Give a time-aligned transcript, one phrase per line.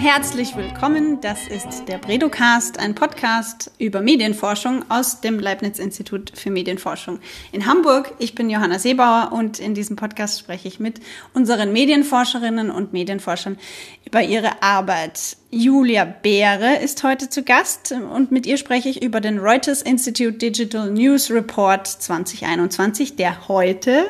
[0.00, 7.18] Herzlich willkommen, das ist der Bredocast, ein Podcast über Medienforschung aus dem Leibniz-Institut für Medienforschung
[7.50, 8.14] in Hamburg.
[8.20, 11.00] Ich bin Johanna Seebauer und in diesem Podcast spreche ich mit
[11.34, 13.58] unseren Medienforscherinnen und Medienforschern
[14.06, 15.36] über ihre Arbeit.
[15.50, 20.38] Julia Beere ist heute zu Gast und mit ihr spreche ich über den Reuters Institute
[20.38, 24.06] Digital News Report 2021, der heute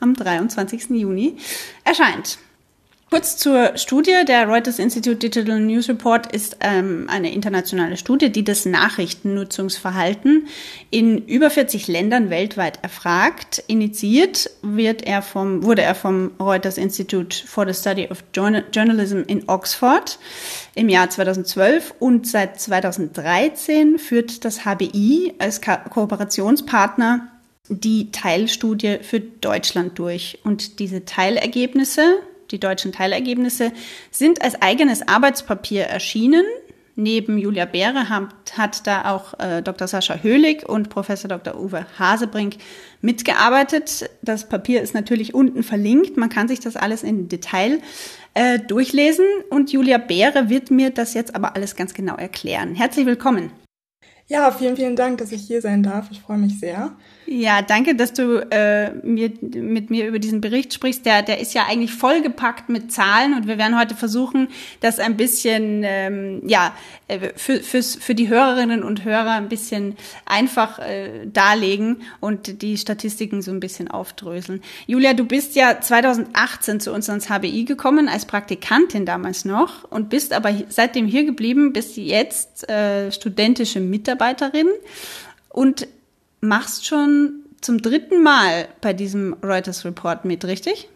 [0.00, 0.88] am 23.
[0.90, 1.36] Juni
[1.84, 2.38] erscheint.
[3.08, 4.24] Kurz zur Studie.
[4.26, 10.48] Der Reuters Institute Digital News Report ist ähm, eine internationale Studie, die das Nachrichtennutzungsverhalten
[10.90, 13.62] in über 40 Ländern weltweit erfragt.
[13.68, 19.48] Initiiert wird er vom, wurde er vom Reuters Institute for the Study of Journalism in
[19.48, 20.18] Oxford
[20.74, 27.28] im Jahr 2012 und seit 2013 führt das HBI als Ko Kooperationspartner
[27.68, 30.40] die Teilstudie für Deutschland durch.
[30.42, 33.72] Und diese Teilergebnisse, die deutschen Teilergebnisse
[34.10, 36.44] sind als eigenes Arbeitspapier erschienen.
[36.98, 39.86] Neben Julia Beere hat, hat da auch äh, Dr.
[39.86, 41.60] Sascha Höhlig und Professor Dr.
[41.60, 42.56] Uwe Hasebrink
[43.02, 44.08] mitgearbeitet.
[44.22, 46.16] Das Papier ist natürlich unten verlinkt.
[46.16, 47.82] Man kann sich das alles in Detail
[48.32, 49.26] äh, durchlesen.
[49.50, 52.74] Und Julia Beere wird mir das jetzt aber alles ganz genau erklären.
[52.74, 53.52] Herzlich willkommen.
[54.28, 56.08] Ja, vielen, vielen Dank, dass ich hier sein darf.
[56.10, 56.96] Ich freue mich sehr.
[57.28, 61.04] Ja, danke, dass du äh, mir, mit mir über diesen Bericht sprichst.
[61.04, 64.48] Der, der ist ja eigentlich vollgepackt mit Zahlen und wir werden heute versuchen,
[64.80, 66.72] das ein bisschen, ähm, ja,
[67.08, 72.78] äh, für, fürs, für die Hörerinnen und Hörer ein bisschen einfach äh, darlegen und die
[72.78, 74.62] Statistiken so ein bisschen aufdröseln.
[74.86, 80.10] Julia, du bist ja 2018 zu uns ans HBI gekommen, als Praktikantin damals noch und
[80.10, 84.68] bist aber seitdem hier geblieben, bist jetzt äh, studentische Mitarbeiterin
[85.48, 85.88] und
[86.40, 90.88] machst schon zum dritten Mal bei diesem Reuters Report mit, richtig?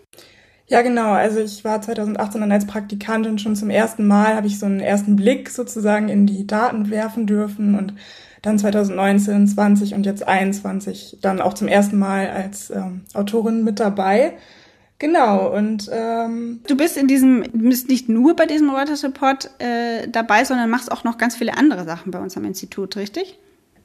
[0.71, 1.11] Ja, genau.
[1.11, 4.79] Also ich war 2018 dann als Praktikantin schon zum ersten Mal, habe ich so einen
[4.79, 7.95] ersten Blick sozusagen in die Daten werfen dürfen und
[8.43, 13.81] dann 2019, 20 und jetzt 21 dann auch zum ersten Mal als ähm, Autorin mit
[13.81, 14.39] dabei.
[15.01, 19.51] Genau, und ähm, du bist in diesem, du bist nicht nur bei diesem Reuters Report
[19.59, 23.39] äh, dabei, sondern machst auch noch ganz viele andere Sachen bei uns am Institut, richtig?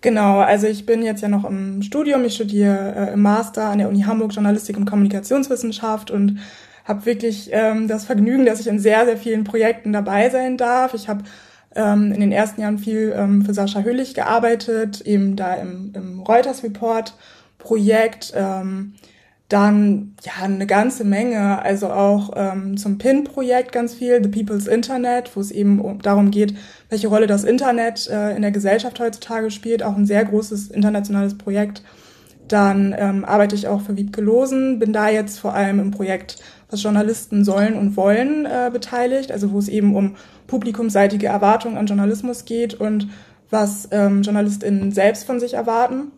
[0.06, 2.24] Genau, also ich bin jetzt ja noch im Studium.
[2.26, 6.38] Ich studiere äh, im Master an der Uni Hamburg Journalistik und Kommunikationswissenschaft und
[6.84, 10.94] habe wirklich ähm, das Vergnügen, dass ich in sehr, sehr vielen Projekten dabei sein darf.
[10.94, 11.24] Ich habe
[11.76, 16.20] ähm, in den ersten Jahren viel ähm, für Sascha Hüllig gearbeitet, eben da im, im
[16.20, 17.16] Reuters Report
[17.58, 18.32] Projekt.
[18.36, 18.94] Ähm,
[19.50, 25.36] dann ja eine ganze Menge, also auch ähm, zum PIN-Projekt ganz viel, The People's Internet,
[25.36, 26.56] wo es eben um, darum geht,
[26.90, 31.38] welche Rolle das Internet äh, in der Gesellschaft heutzutage spielt, auch ein sehr großes internationales
[31.38, 31.84] Projekt.
[32.48, 36.38] Dann ähm, arbeite ich auch für Wiebke Losen, bin da jetzt vor allem im Projekt,
[36.72, 40.16] was Journalisten sollen und wollen, äh, beteiligt, also wo es eben um
[40.48, 43.08] publikumsseitige Erwartungen an Journalismus geht und
[43.52, 46.12] was ähm, JournalistInnen selbst von sich erwarten.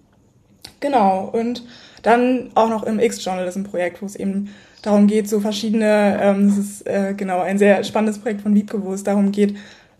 [0.79, 1.63] Genau, und
[2.02, 4.50] dann auch noch im X-Journalism-Projekt, wo es eben
[4.81, 8.84] darum geht, so verschiedene, ähm, das ist äh, genau ein sehr spannendes Projekt von Wiebke,
[8.84, 9.56] wo es darum geht,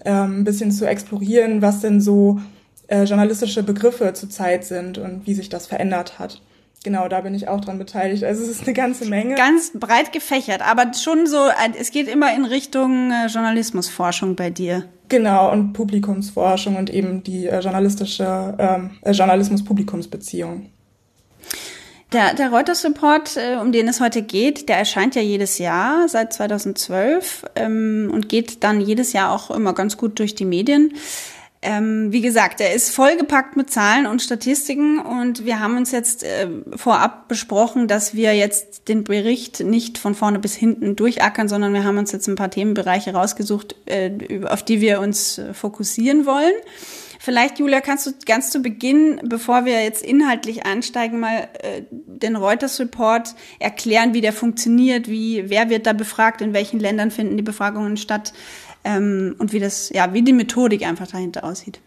[0.06, 2.40] ähm, ein bisschen zu explorieren, was denn so
[2.88, 6.41] äh, journalistische Begriffe zurzeit sind und wie sich das verändert hat.
[6.84, 8.24] Genau, da bin ich auch dran beteiligt.
[8.24, 9.35] Also es ist eine ganze Menge.
[9.35, 14.85] Ganz breit gefächert, aber schon so, es geht immer in Richtung äh, Journalismusforschung bei dir.
[15.09, 20.69] Genau, und Publikumsforschung und eben die äh, journalistische ähm, äh, Journalismus-Publikumsbeziehung.
[22.13, 26.07] Der, der Reuters Report, äh, um den es heute geht, der erscheint ja jedes Jahr
[26.07, 30.94] seit 2012 ähm, und geht dann jedes Jahr auch immer ganz gut durch die Medien.
[31.62, 36.23] Ähm, wie gesagt, er ist vollgepackt mit Zahlen und Statistiken und wir haben uns jetzt
[36.23, 41.73] äh, vorab besprochen, dass wir jetzt den Bericht nicht von vorne bis hinten durchackern, sondern
[41.73, 46.26] wir haben uns jetzt ein paar Themenbereiche rausgesucht, äh, auf die wir uns äh, fokussieren
[46.26, 46.53] wollen.
[47.28, 52.38] Vielleicht, Julia, kannst du ganz zu Beginn, bevor wir jetzt inhaltlich einsteigen, mal äh, den
[52.38, 57.35] Reuters Report erklären, wie der funktioniert, wie, wer wird da befragt, in welchen Ländern finden
[57.35, 58.32] die Befragungen statt
[58.85, 61.82] ähm, und wie das, ja, wie die Methodik einfach dahinter aussieht.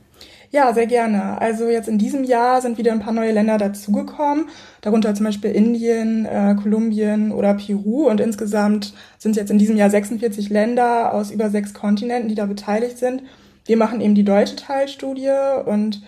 [0.50, 1.40] Ja, sehr gerne.
[1.40, 4.50] Also jetzt in diesem Jahr sind wieder ein paar neue Länder dazugekommen,
[4.82, 8.10] darunter zum Beispiel Indien, äh, Kolumbien oder Peru.
[8.10, 12.34] Und insgesamt sind es jetzt in diesem Jahr 46 Länder aus über sechs Kontinenten, die
[12.34, 13.22] da beteiligt sind.
[13.70, 15.30] Wir machen eben die deutsche Teilstudie
[15.64, 16.02] und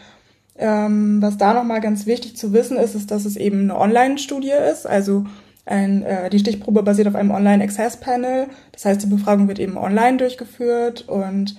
[0.59, 4.51] ähm, was da nochmal ganz wichtig zu wissen ist, ist, dass es eben eine Online-Studie
[4.73, 5.27] ist, also
[5.65, 8.49] ein, äh, die Stichprobe basiert auf einem Online-Access-Panel.
[8.73, 11.57] Das heißt, die Befragung wird eben online durchgeführt und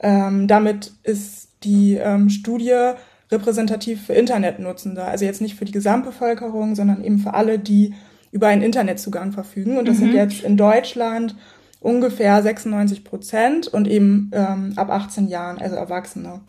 [0.00, 2.92] ähm, damit ist die ähm, Studie
[3.32, 5.02] repräsentativ für Internetnutzende.
[5.02, 7.94] Also jetzt nicht für die Gesamtbevölkerung, sondern eben für alle, die
[8.32, 9.78] über einen Internetzugang verfügen.
[9.78, 10.00] Und das mhm.
[10.00, 11.36] sind jetzt in Deutschland
[11.80, 16.40] ungefähr 96 Prozent und eben ähm, ab 18 Jahren, also Erwachsene.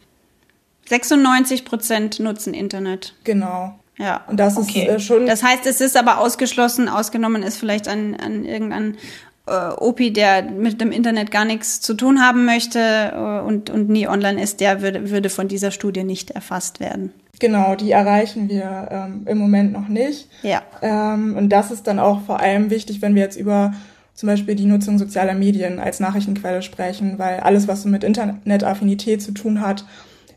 [0.87, 3.13] 96 Prozent nutzen Internet.
[3.23, 3.75] Genau.
[3.97, 4.21] Ja.
[4.27, 4.87] Und das okay.
[4.87, 5.25] ist äh, schon.
[5.25, 8.97] Das heißt, es ist aber ausgeschlossen, ausgenommen ist vielleicht an, an irgendein
[9.45, 13.89] äh, OPI, der mit dem Internet gar nichts zu tun haben möchte äh, und, und
[13.89, 17.13] nie online ist, der würde, würde von dieser Studie nicht erfasst werden.
[17.39, 20.27] Genau, die erreichen wir ähm, im Moment noch nicht.
[20.43, 20.61] Ja.
[20.81, 23.73] Ähm, und das ist dann auch vor allem wichtig, wenn wir jetzt über
[24.19, 29.21] zum Beispiel die Nutzung sozialer Medien als Nachrichtenquelle sprechen, weil alles, was so mit Internetaffinität
[29.21, 29.85] zu tun hat,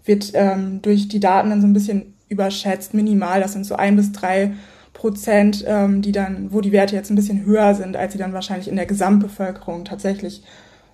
[0.05, 3.41] wird ähm, durch die Daten dann so ein bisschen überschätzt, minimal.
[3.41, 4.53] Das sind so ein bis drei
[4.93, 8.35] Prozent, ähm, die dann, wo die Werte jetzt ein bisschen höher sind, als sie dann
[8.35, 10.45] wahrscheinlich in der Gesamtbevölkerung tatsächlich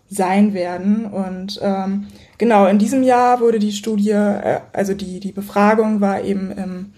[0.09, 1.05] sein werden.
[1.05, 2.07] Und ähm,
[2.39, 6.93] genau, in diesem Jahr wurde die Studie, äh, also die, die Befragung war eben im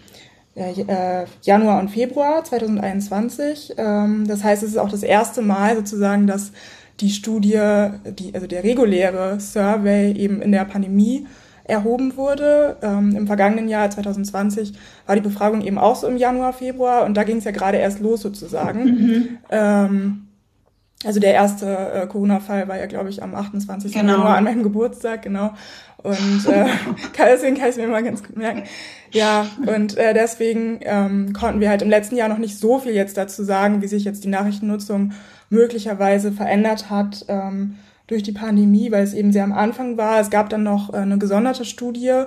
[0.55, 3.75] äh, Januar und Februar 2021.
[3.77, 6.53] Ähm, das heißt, es ist auch das erste Mal sozusagen, dass
[7.01, 7.61] die Studie,
[8.19, 11.27] die, also der reguläre Survey eben in der Pandemie
[11.65, 12.77] erhoben wurde.
[12.83, 14.75] Ähm, Im vergangenen Jahr 2020
[15.07, 17.79] war die Befragung eben auch so im Januar, Februar und da ging es ja gerade
[17.79, 18.85] erst los sozusagen.
[18.85, 19.39] Mhm.
[19.51, 20.27] Ähm,
[21.05, 23.93] also der erste äh, Corona-Fall war ja, glaube ich, am 28.
[23.93, 24.13] Genau.
[24.13, 25.55] Januar an meinem Geburtstag, genau.
[26.03, 26.67] Und äh,
[27.19, 28.65] deswegen kann ich es mir mal ganz gut merken.
[29.13, 32.93] Ja, und äh, deswegen ähm, konnten wir halt im letzten Jahr noch nicht so viel
[32.93, 35.13] jetzt dazu sagen, wie sich jetzt die Nachrichtennutzung
[35.51, 37.77] möglicherweise verändert hat ähm,
[38.07, 40.21] durch die Pandemie, weil es eben sehr am Anfang war.
[40.21, 42.25] Es gab dann noch äh, eine gesonderte Studie,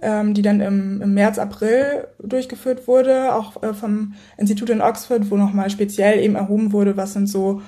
[0.00, 5.30] ähm, die dann im, im März, April durchgeführt wurde, auch äh, vom Institut in Oxford,
[5.30, 7.62] wo nochmal speziell eben erhoben wurde, was sind so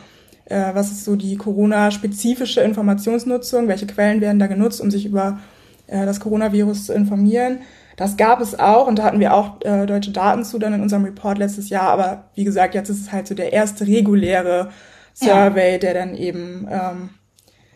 [0.51, 5.39] äh, was ist so die Corona-spezifische Informationsnutzung, welche Quellen werden da genutzt, um sich über
[5.87, 7.61] äh, das Coronavirus zu informieren.
[7.97, 10.81] Das gab es auch und da hatten wir auch äh, deutsche Daten zu dann in
[10.81, 11.91] unserem Report letztes Jahr.
[11.91, 14.71] Aber wie gesagt, jetzt ist es halt so der erste reguläre
[15.15, 15.79] Survey, ja.
[15.79, 17.11] der dann eben ähm,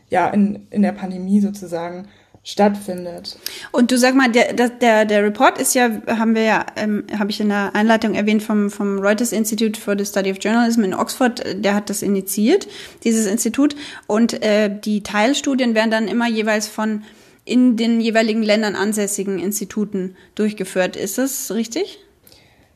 [0.08, 2.08] ja in, in der Pandemie sozusagen
[2.44, 3.38] stattfindet.
[3.72, 7.30] Und du sag mal, der, der, der Report ist ja, haben wir ja, ähm, habe
[7.30, 10.94] ich in der Einleitung erwähnt, vom, vom Reuters Institute for the Study of Journalism in
[10.94, 12.68] Oxford, der hat das initiiert,
[13.02, 13.74] dieses Institut.
[14.06, 17.02] Und äh, die Teilstudien werden dann immer jeweils von
[17.46, 20.96] in den jeweiligen Ländern ansässigen Instituten durchgeführt.
[20.96, 21.98] Ist das richtig?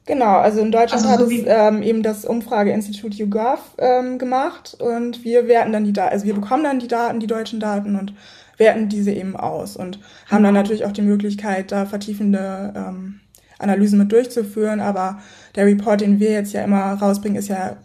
[0.08, 4.74] Genau, also in Deutschland also so hat es ähm, eben das Umfrageinstitut YouGov ähm, gemacht
[4.80, 7.94] und wir werten dann die Daten, also wir bekommen dann die Daten, die deutschen Daten
[7.94, 8.14] und
[8.58, 13.20] werten diese eben aus und haben dann natürlich auch die Möglichkeit, da vertiefende ähm,
[13.58, 14.80] Analysen mit durchzuführen.
[14.80, 15.20] Aber
[15.54, 17.76] der Report, den wir jetzt ja immer rausbringen, ist ja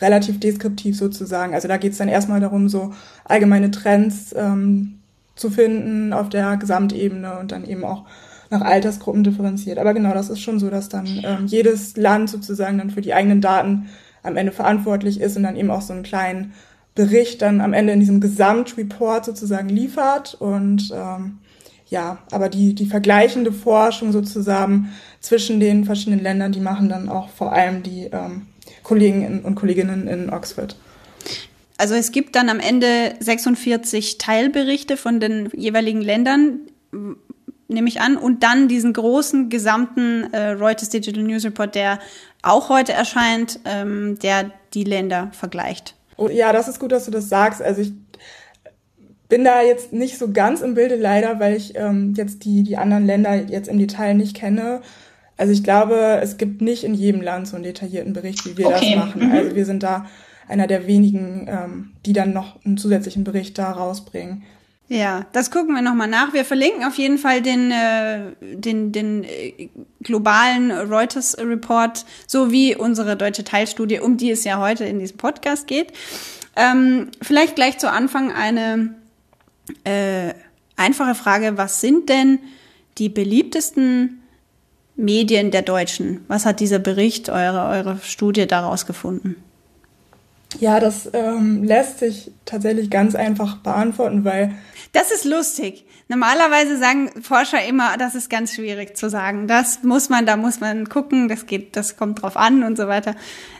[0.00, 1.54] relativ deskriptiv sozusagen.
[1.54, 2.92] Also da geht es dann erstmal darum, so
[3.24, 5.00] allgemeine Trends ähm,
[5.34, 8.04] zu finden auf der Gesamtebene und dann eben auch
[8.50, 9.78] nach Altersgruppen differenziert.
[9.78, 13.14] Aber genau, das ist schon so, dass dann ähm, jedes Land sozusagen dann für die
[13.14, 13.88] eigenen Daten
[14.22, 16.52] am Ende verantwortlich ist und dann eben auch so einen kleinen
[16.98, 20.34] Bericht dann am Ende in diesem Gesamtreport sozusagen liefert.
[20.34, 21.38] Und ähm,
[21.88, 24.88] ja, aber die, die vergleichende Forschung sozusagen
[25.20, 28.48] zwischen den verschiedenen Ländern, die machen dann auch vor allem die ähm,
[28.82, 30.74] Kollegen und Kolleginnen in Oxford.
[31.76, 36.62] Also es gibt dann am Ende 46 Teilberichte von den jeweiligen Ländern,
[37.68, 42.00] nehme ich an, und dann diesen großen gesamten äh, Reuters Digital News Report, der
[42.42, 45.94] auch heute erscheint, ähm, der die Länder vergleicht.
[46.18, 47.62] Oh, ja, das ist gut, dass du das sagst.
[47.62, 47.92] Also ich
[49.28, 52.76] bin da jetzt nicht so ganz im Bilde leider, weil ich ähm, jetzt die, die
[52.76, 54.82] anderen Länder jetzt im Detail nicht kenne.
[55.36, 58.66] Also ich glaube, es gibt nicht in jedem Land so einen detaillierten Bericht, wie wir
[58.66, 58.94] okay.
[58.94, 59.28] das machen.
[59.28, 59.32] Mhm.
[59.32, 60.06] Also wir sind da
[60.48, 64.42] einer der wenigen, ähm, die dann noch einen zusätzlichen Bericht da rausbringen.
[64.90, 66.32] Ja, das gucken wir nochmal nach.
[66.32, 69.68] Wir verlinken auf jeden Fall den, äh, den, den äh,
[70.00, 75.92] globalen Reuters-Report sowie unsere deutsche Teilstudie, um die es ja heute in diesem Podcast geht.
[76.56, 78.94] Ähm, vielleicht gleich zu Anfang eine
[79.84, 80.32] äh,
[80.76, 81.58] einfache Frage.
[81.58, 82.38] Was sind denn
[82.96, 84.22] die beliebtesten
[84.96, 86.24] Medien der Deutschen?
[86.28, 89.36] Was hat dieser Bericht, eure, eure Studie daraus gefunden?
[90.60, 94.54] Ja, das ähm, lässt sich tatsächlich ganz einfach beantworten, weil.
[94.92, 95.84] Das ist lustig.
[96.08, 99.46] Normalerweise sagen Forscher immer, das ist ganz schwierig zu sagen.
[99.46, 102.88] Das muss man, da muss man gucken, das geht, das kommt drauf an und so
[102.88, 103.14] weiter.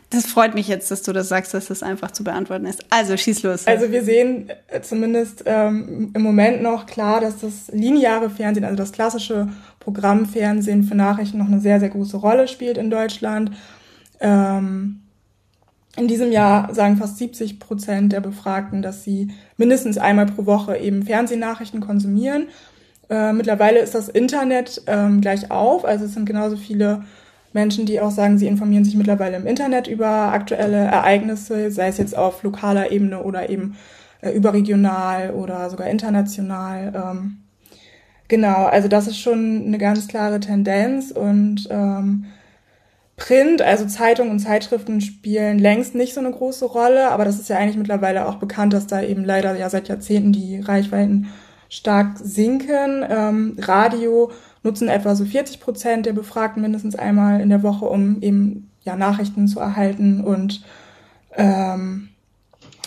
[0.08, 2.86] Das freut mich jetzt, dass du das sagst, dass das einfach zu beantworten ist.
[2.88, 3.66] Also schieß los.
[3.66, 8.76] Also wir sehen äh, zumindest ähm, im Moment noch klar, dass das lineare Fernsehen, also
[8.76, 9.48] das klassische
[9.80, 13.50] Programmfernsehen für Nachrichten noch eine sehr, sehr große Rolle spielt in Deutschland.
[14.20, 15.02] Ähm,
[15.98, 20.76] in diesem Jahr sagen fast 70 Prozent der Befragten, dass sie mindestens einmal pro Woche
[20.76, 22.48] eben Fernsehnachrichten konsumieren.
[23.10, 27.04] Äh, mittlerweile ist das Internet ähm, gleich auf, also es sind genauso viele
[27.52, 31.98] Menschen, die auch sagen, sie informieren sich mittlerweile im Internet über aktuelle Ereignisse, sei es
[31.98, 33.76] jetzt auf lokaler Ebene oder eben
[34.20, 36.92] äh, überregional oder sogar international.
[36.94, 37.38] Ähm,
[38.28, 42.26] genau, also das ist schon eine ganz klare Tendenz und ähm,
[43.18, 47.48] Print, also Zeitungen und Zeitschriften spielen längst nicht so eine große Rolle, aber das ist
[47.48, 51.26] ja eigentlich mittlerweile auch bekannt, dass da eben leider ja seit Jahrzehnten die Reichweiten
[51.68, 53.04] stark sinken.
[53.08, 54.30] Ähm, Radio
[54.62, 58.96] nutzen etwa so 40 Prozent der Befragten mindestens einmal in der Woche, um eben ja
[58.96, 60.62] Nachrichten zu erhalten und
[61.34, 62.08] ähm,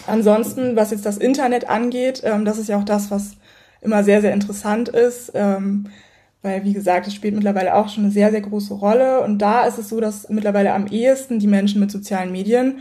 [0.08, 3.36] ansonsten, was jetzt das Internet angeht, ähm, das ist ja auch das, was
[3.82, 5.32] immer sehr, sehr interessant ist.
[5.36, 5.88] Ähm,
[6.42, 9.22] weil, wie gesagt, es spielt mittlerweile auch schon eine sehr, sehr große Rolle.
[9.22, 12.80] Und da ist es so, dass mittlerweile am ehesten die Menschen mit sozialen Medien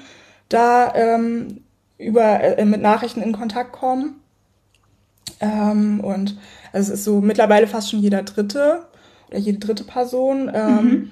[0.49, 1.61] da ähm,
[1.99, 4.17] über, äh, mit Nachrichten in Kontakt kommen.
[5.41, 6.39] Ähm, und
[6.73, 8.87] also es ist so mittlerweile fast schon jeder dritte
[9.29, 10.51] oder jede dritte Person.
[10.53, 11.11] Ähm, mhm.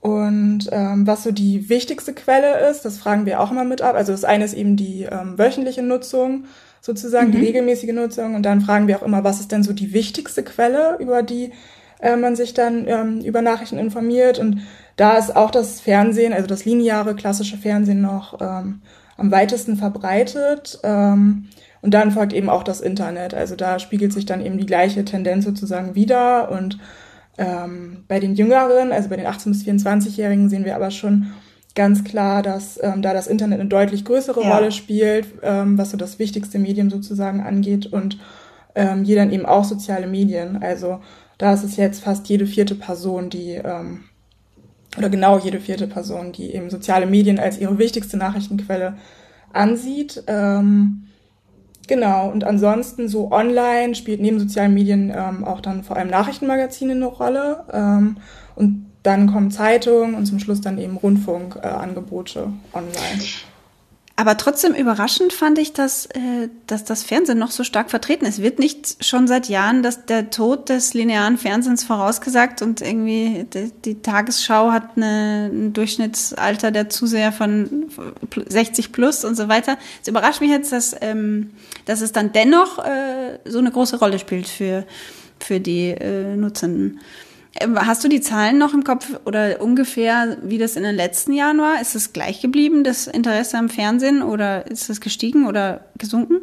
[0.00, 3.96] Und ähm, was so die wichtigste Quelle ist, das fragen wir auch immer mit ab.
[3.96, 6.44] Also das eine ist eben die ähm, wöchentliche Nutzung,
[6.80, 7.32] sozusagen mhm.
[7.32, 8.34] die regelmäßige Nutzung.
[8.34, 11.52] Und dann fragen wir auch immer, was ist denn so die wichtigste Quelle, über die
[12.00, 14.38] äh, man sich dann ähm, über Nachrichten informiert.
[14.38, 14.60] Und
[14.96, 18.82] da ist auch das Fernsehen, also das lineare klassische Fernsehen noch ähm,
[19.16, 20.78] am weitesten verbreitet.
[20.82, 21.46] Ähm,
[21.82, 23.34] und dann folgt eben auch das Internet.
[23.34, 26.50] Also da spiegelt sich dann eben die gleiche Tendenz sozusagen wieder.
[26.50, 26.78] Und
[27.38, 31.28] ähm, bei den Jüngeren, also bei den 18- bis 24-Jährigen, sehen wir aber schon
[31.74, 34.54] ganz klar, dass ähm, da das Internet eine deutlich größere ja.
[34.54, 37.86] Rolle spielt, ähm, was so das wichtigste Medium sozusagen angeht.
[37.86, 38.18] Und
[38.74, 40.62] ähm, hier dann eben auch soziale Medien.
[40.62, 41.00] Also
[41.38, 44.04] da ist es jetzt fast jede vierte Person, die ähm,
[44.98, 48.96] oder genau jede vierte Person, die eben soziale Medien als ihre wichtigste Nachrichtenquelle
[49.52, 50.24] ansieht.
[50.26, 51.06] Ähm,
[51.90, 56.92] Genau, und ansonsten so online spielt neben sozialen Medien ähm, auch dann vor allem Nachrichtenmagazine
[56.92, 57.64] eine Rolle.
[57.72, 58.18] Ähm,
[58.54, 63.22] und dann kommen Zeitungen und zum Schluss dann eben Rundfunkangebote äh, online.
[64.20, 68.42] Aber trotzdem überraschend fand ich, dass, äh, dass das Fernsehen noch so stark vertreten ist.
[68.42, 73.72] Wird nicht schon seit Jahren dass der Tod des linearen Fernsehens vorausgesagt und irgendwie die,
[73.82, 77.86] die Tagesschau hat eine, ein Durchschnittsalter der Zuseher von
[78.46, 79.78] 60 plus und so weiter.
[80.02, 81.52] Es überrascht mich jetzt, dass, ähm,
[81.86, 84.84] dass es dann dennoch äh, so eine große Rolle spielt für,
[85.38, 87.00] für die äh, Nutzenden.
[87.58, 91.32] Ähm, hast du die Zahlen noch im Kopf oder ungefähr, wie das in den letzten
[91.32, 91.80] Jahren war?
[91.80, 96.36] Ist es gleich geblieben, das Interesse am Fernsehen, oder ist es gestiegen oder gesunken?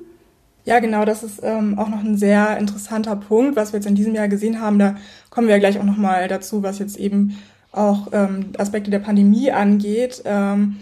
[0.66, 3.96] Ja, genau, das ist ähm, auch noch ein sehr interessanter Punkt, was wir jetzt in
[3.96, 4.80] diesem Jahr gesehen haben.
[4.80, 4.98] Da
[5.30, 7.38] kommen wir ja gleich auch nochmal dazu, was jetzt eben
[7.72, 10.76] auch ähm, Aspekte der Pandemie angeht, ähm,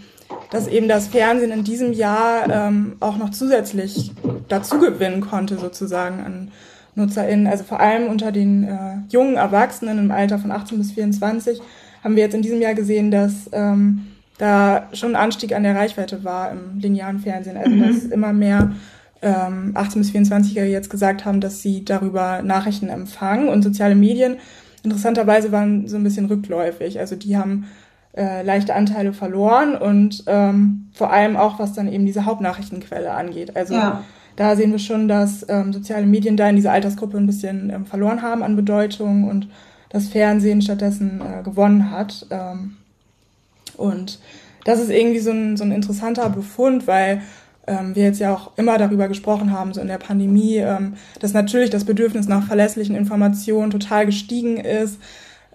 [0.50, 4.10] dass eben das Fernsehen in diesem Jahr ähm, auch noch zusätzlich
[4.48, 6.50] dazugewinnen konnte, sozusagen an
[6.96, 11.60] NutzerInnen, also vor allem unter den äh, jungen Erwachsenen im Alter von 18 bis 24,
[12.02, 14.06] haben wir jetzt in diesem Jahr gesehen, dass ähm,
[14.38, 17.56] da schon ein Anstieg an der Reichweite war im linearen Fernsehen.
[17.56, 17.82] Also mhm.
[17.82, 18.72] dass immer mehr
[19.22, 24.36] ähm, 18 bis 24-Jährige jetzt gesagt haben, dass sie darüber Nachrichten empfangen und soziale Medien
[24.82, 27.00] interessanterweise waren so ein bisschen rückläufig.
[27.00, 27.66] Also die haben
[28.16, 33.56] äh, leichte Anteile verloren und ähm, vor allem auch was dann eben diese Hauptnachrichtenquelle angeht.
[33.56, 34.04] Also ja
[34.36, 37.86] da sehen wir schon, dass ähm, soziale Medien da in dieser Altersgruppe ein bisschen ähm,
[37.86, 39.48] verloren haben an Bedeutung und
[39.88, 42.26] das Fernsehen stattdessen äh, gewonnen hat.
[42.30, 42.76] Ähm,
[43.76, 44.18] und
[44.64, 47.22] das ist irgendwie so ein, so ein interessanter Befund, weil
[47.66, 51.32] ähm, wir jetzt ja auch immer darüber gesprochen haben, so in der Pandemie, ähm, dass
[51.32, 55.00] natürlich das Bedürfnis nach verlässlichen Informationen total gestiegen ist.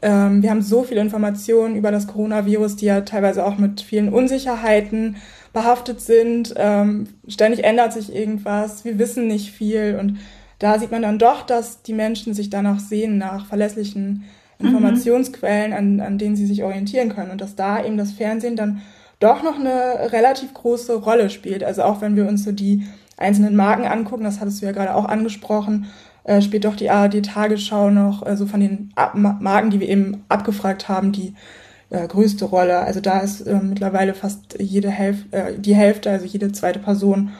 [0.01, 4.09] Ähm, wir haben so viele Informationen über das Coronavirus, die ja teilweise auch mit vielen
[4.09, 5.17] Unsicherheiten
[5.53, 6.53] behaftet sind.
[6.57, 8.85] Ähm, ständig ändert sich irgendwas.
[8.85, 9.97] Wir wissen nicht viel.
[9.99, 10.19] Und
[10.59, 14.23] da sieht man dann doch, dass die Menschen sich danach sehen, nach verlässlichen
[14.59, 14.67] mhm.
[14.67, 17.31] Informationsquellen, an, an denen sie sich orientieren können.
[17.31, 18.81] Und dass da eben das Fernsehen dann
[19.19, 21.63] doch noch eine relativ große Rolle spielt.
[21.63, 24.95] Also auch wenn wir uns so die einzelnen Marken angucken, das hattest du ja gerade
[24.95, 25.87] auch angesprochen,
[26.23, 29.89] äh, spielt doch die ARD Tagesschau noch äh, so von den Ab Marken, die wir
[29.89, 31.33] eben abgefragt haben, die
[31.91, 32.79] äh, größte Rolle.
[32.79, 37.31] Also da ist äh, mittlerweile fast jede Hälfte, äh, die Hälfte, also jede zweite Person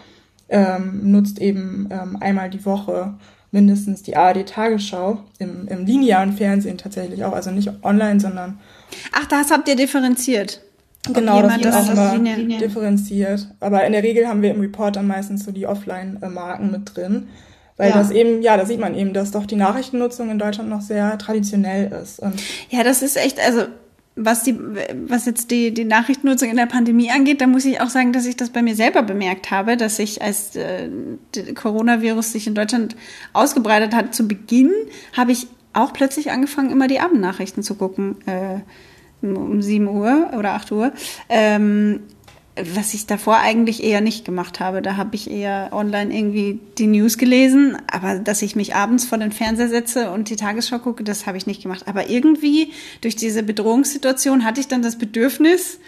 [0.50, 3.16] ähm, nutzt eben ähm, einmal die Woche
[3.52, 8.60] mindestens die ARD Tagesschau im, im linearen Fernsehen tatsächlich auch, also nicht online, sondern
[9.14, 10.62] Ach, das habt ihr differenziert.
[11.12, 12.60] Genau, das wird auch immer Linie.
[12.60, 13.48] differenziert.
[13.60, 17.30] Aber in der Regel haben wir im Report dann meistens so die Offline-Marken mit drin.
[17.78, 17.98] Weil ja.
[17.98, 21.18] das eben, ja, da sieht man eben, dass doch die Nachrichtennutzung in Deutschland noch sehr
[21.18, 22.20] traditionell ist.
[22.20, 22.40] Und
[22.70, 23.64] ja, das ist echt, also
[24.16, 24.58] was die,
[25.08, 28.26] was jetzt die, die Nachrichtennutzung in der Pandemie angeht, da muss ich auch sagen, dass
[28.26, 30.90] ich das bei mir selber bemerkt habe, dass ich, als äh,
[31.56, 32.96] Coronavirus sich in Deutschland
[33.34, 34.72] ausgebreitet hat, zu Beginn
[35.14, 38.60] habe ich auch plötzlich angefangen, immer die Abendnachrichten zu gucken, äh,
[39.26, 40.92] um 7 Uhr oder 8 Uhr.
[41.30, 42.02] Ähm,
[42.56, 44.82] was ich davor eigentlich eher nicht gemacht habe.
[44.82, 49.18] Da habe ich eher online irgendwie die News gelesen, aber dass ich mich abends vor
[49.18, 51.84] den Fernseher setze und die Tagesschau gucke, das habe ich nicht gemacht.
[51.88, 55.80] Aber irgendwie durch diese Bedrohungssituation hatte ich dann das Bedürfnis,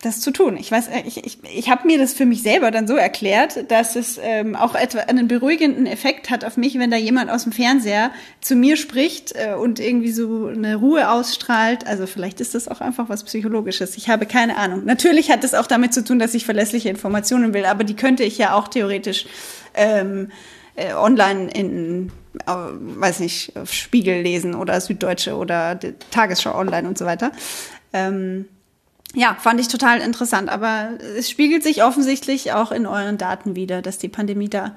[0.00, 0.56] das zu tun.
[0.56, 3.70] Ich weiß, äh, ich, ich, ich habe mir das für mich selber dann so erklärt,
[3.70, 7.42] dass es ähm, auch etwa einen beruhigenden Effekt hat auf mich, wenn da jemand aus
[7.42, 11.86] dem Fernseher zu mir spricht äh, und irgendwie so eine Ruhe ausstrahlt.
[11.86, 13.96] Also vielleicht ist das auch einfach was Psychologisches.
[13.96, 14.84] Ich habe keine Ahnung.
[14.84, 18.22] Natürlich hat es auch damit zu tun, dass ich verlässliche Informationen will, aber die könnte
[18.22, 19.26] ich ja auch theoretisch
[19.74, 20.30] ähm,
[20.76, 22.12] äh, online in
[22.46, 25.76] äh, weiß nicht, Spiegel lesen oder Süddeutsche oder
[26.12, 27.32] Tagesschau online und so weiter.
[27.92, 28.44] Ähm,
[29.14, 30.48] ja, fand ich total interessant.
[30.48, 34.76] Aber es spiegelt sich offensichtlich auch in euren Daten wieder, dass die Pandemie da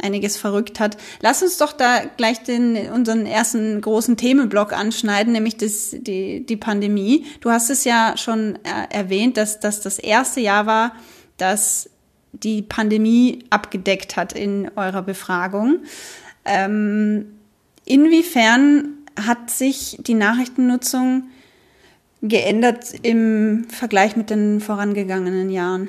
[0.00, 0.96] einiges verrückt hat.
[1.20, 6.56] Lass uns doch da gleich den, unseren ersten großen Themenblock anschneiden, nämlich das, die, die
[6.56, 7.26] Pandemie.
[7.40, 8.58] Du hast es ja schon
[8.90, 10.92] erwähnt, dass, dass das erste Jahr war,
[11.36, 11.90] dass
[12.32, 15.80] die Pandemie abgedeckt hat in eurer Befragung.
[16.44, 17.26] Ähm,
[17.84, 21.24] inwiefern hat sich die Nachrichtennutzung
[22.22, 25.88] geändert im Vergleich mit den vorangegangenen Jahren?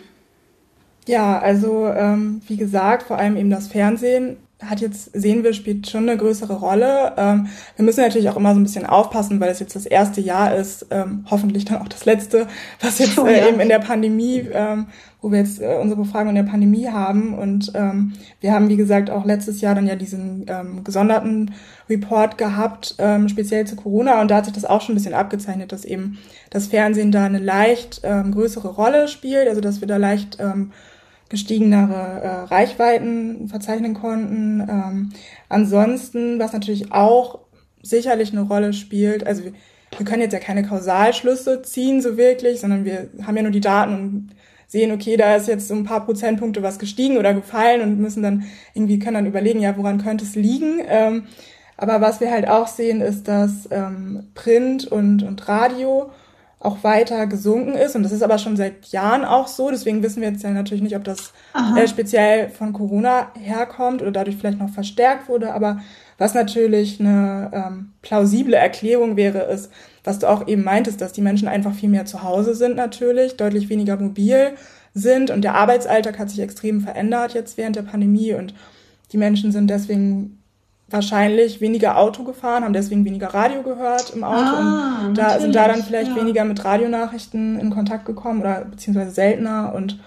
[1.08, 5.89] Ja, also ähm, wie gesagt, vor allem eben das Fernsehen hat jetzt, sehen wir, spielt
[5.89, 7.13] schon eine größere Rolle.
[7.18, 7.48] Ähm,
[7.78, 10.54] wir müssen natürlich auch immer so ein bisschen aufpassen, weil es jetzt das erste Jahr
[10.54, 12.48] ist, ähm, hoffentlich dann auch das letzte,
[12.82, 13.48] was jetzt oh, äh, ja.
[13.48, 14.88] eben in der Pandemie, ähm,
[15.22, 17.38] wo wir jetzt äh, unsere Befragung in der Pandemie haben.
[17.38, 21.54] Und ähm, wir haben, wie gesagt, auch letztes Jahr dann ja diesen ähm, gesonderten
[21.89, 24.20] Report gehabt, ähm, speziell zu Corona.
[24.20, 26.18] Und da hat sich das auch schon ein bisschen abgezeichnet, dass eben
[26.50, 30.72] das Fernsehen da eine leicht ähm, größere Rolle spielt, also dass wir da leicht ähm,
[31.30, 34.62] gestiegenere äh, Reichweiten verzeichnen konnten.
[34.62, 35.10] Ähm,
[35.48, 37.40] ansonsten, was natürlich auch
[37.82, 39.54] sicherlich eine Rolle spielt, also wir,
[39.98, 43.62] wir können jetzt ja keine Kausalschlüsse ziehen so wirklich, sondern wir haben ja nur die
[43.62, 44.30] Daten und
[44.68, 48.22] sehen, okay, da ist jetzt so ein paar Prozentpunkte was gestiegen oder gefallen und müssen
[48.22, 50.80] dann irgendwie, können dann überlegen, ja, woran könnte es liegen.
[50.88, 51.24] Ähm,
[51.76, 56.12] aber was wir halt auch sehen, ist, dass ähm, Print und, und Radio
[56.60, 57.95] auch weiter gesunken ist.
[57.95, 59.69] Und das ist aber schon seit Jahren auch so.
[59.69, 61.34] Deswegen wissen wir jetzt ja natürlich nicht, ob das
[61.78, 65.54] äh, speziell von Corona herkommt oder dadurch vielleicht noch verstärkt wurde.
[65.54, 65.80] Aber
[66.17, 69.72] was natürlich eine ähm, plausible Erklärung wäre, ist,
[70.04, 73.38] was du auch eben meintest, dass die Menschen einfach viel mehr zu Hause sind natürlich,
[73.38, 74.52] deutlich weniger mobil
[74.93, 78.54] sind und der Arbeitsalltag hat sich extrem verändert jetzt während der Pandemie und
[79.12, 80.38] die Menschen sind deswegen
[80.89, 85.56] wahrscheinlich weniger Auto gefahren, haben deswegen weniger Radio gehört im Auto ah, und da sind
[85.56, 86.15] da dann vielleicht ja.
[86.15, 89.99] weniger mit Radionachrichten in Kontakt gekommen oder beziehungsweise seltener und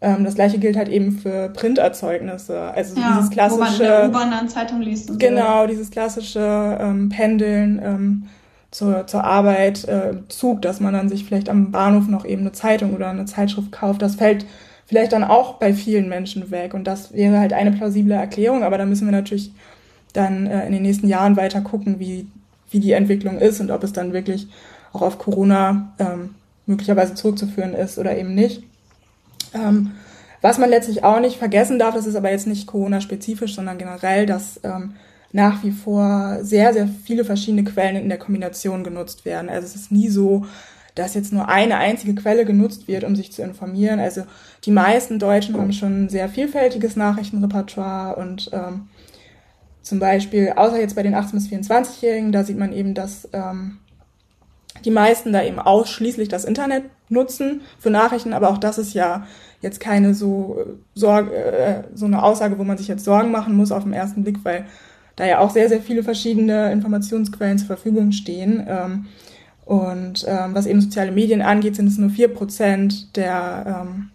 [0.00, 2.60] ähm, das gleiche gilt halt eben für Printerzeugnisse.
[2.60, 3.60] Also ja, dieses klassische.
[3.60, 5.10] Wo man in der U-Bahn dann Zeitung liest.
[5.10, 5.68] Und genau, so.
[5.68, 8.22] dieses klassische ähm, Pendeln ähm,
[8.70, 12.52] zur, zur Arbeit, äh, Zug, dass man dann sich vielleicht am Bahnhof noch eben eine
[12.52, 14.02] Zeitung oder eine Zeitschrift kauft.
[14.02, 14.46] Das fällt
[14.86, 16.74] vielleicht dann auch bei vielen Menschen weg.
[16.74, 19.52] Und das wäre halt eine plausible Erklärung, aber da müssen wir natürlich
[20.18, 22.26] dann äh, in den nächsten Jahren weiter gucken, wie,
[22.70, 24.48] wie die Entwicklung ist und ob es dann wirklich
[24.92, 26.34] auch auf Corona ähm,
[26.66, 28.62] möglicherweise zurückzuführen ist oder eben nicht.
[29.54, 29.92] Ähm,
[30.40, 34.26] was man letztlich auch nicht vergessen darf, das ist aber jetzt nicht Corona-spezifisch, sondern generell,
[34.26, 34.94] dass ähm,
[35.32, 39.50] nach wie vor sehr, sehr viele verschiedene Quellen in der Kombination genutzt werden.
[39.50, 40.46] Also es ist nie so,
[40.94, 44.00] dass jetzt nur eine einzige Quelle genutzt wird, um sich zu informieren.
[44.00, 44.24] Also
[44.64, 48.88] die meisten Deutschen haben schon ein sehr vielfältiges Nachrichtenrepertoire und ähm,
[49.88, 53.78] zum Beispiel, außer jetzt bei den 18- bis 24-Jährigen, da sieht man eben, dass ähm,
[54.84, 59.26] die meisten da eben ausschließlich das Internet nutzen für Nachrichten, aber auch das ist ja
[59.62, 63.56] jetzt keine so äh, Sorge, äh, so eine Aussage, wo man sich jetzt Sorgen machen
[63.56, 64.66] muss auf den ersten Blick, weil
[65.16, 68.64] da ja auch sehr, sehr viele verschiedene Informationsquellen zur Verfügung stehen.
[68.68, 69.06] Ähm,
[69.64, 74.10] und ähm, was eben soziale Medien angeht, sind es nur vier Prozent der, ähm,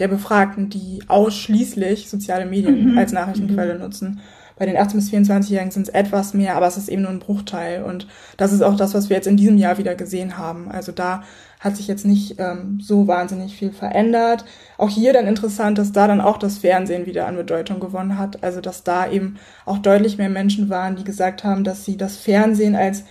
[0.00, 2.98] der Befragten, die ausschließlich soziale Medien mhm.
[2.98, 3.80] als Nachrichtenquelle mhm.
[3.80, 4.20] nutzen.
[4.56, 7.18] Bei den 18- bis 24-Jährigen sind es etwas mehr, aber es ist eben nur ein
[7.18, 7.82] Bruchteil.
[7.82, 10.70] Und das ist auch das, was wir jetzt in diesem Jahr wieder gesehen haben.
[10.70, 11.24] Also da
[11.58, 14.44] hat sich jetzt nicht ähm, so wahnsinnig viel verändert.
[14.78, 18.44] Auch hier dann interessant, dass da dann auch das Fernsehen wieder an Bedeutung gewonnen hat.
[18.44, 22.16] Also dass da eben auch deutlich mehr Menschen waren, die gesagt haben, dass sie das
[22.16, 23.04] Fernsehen als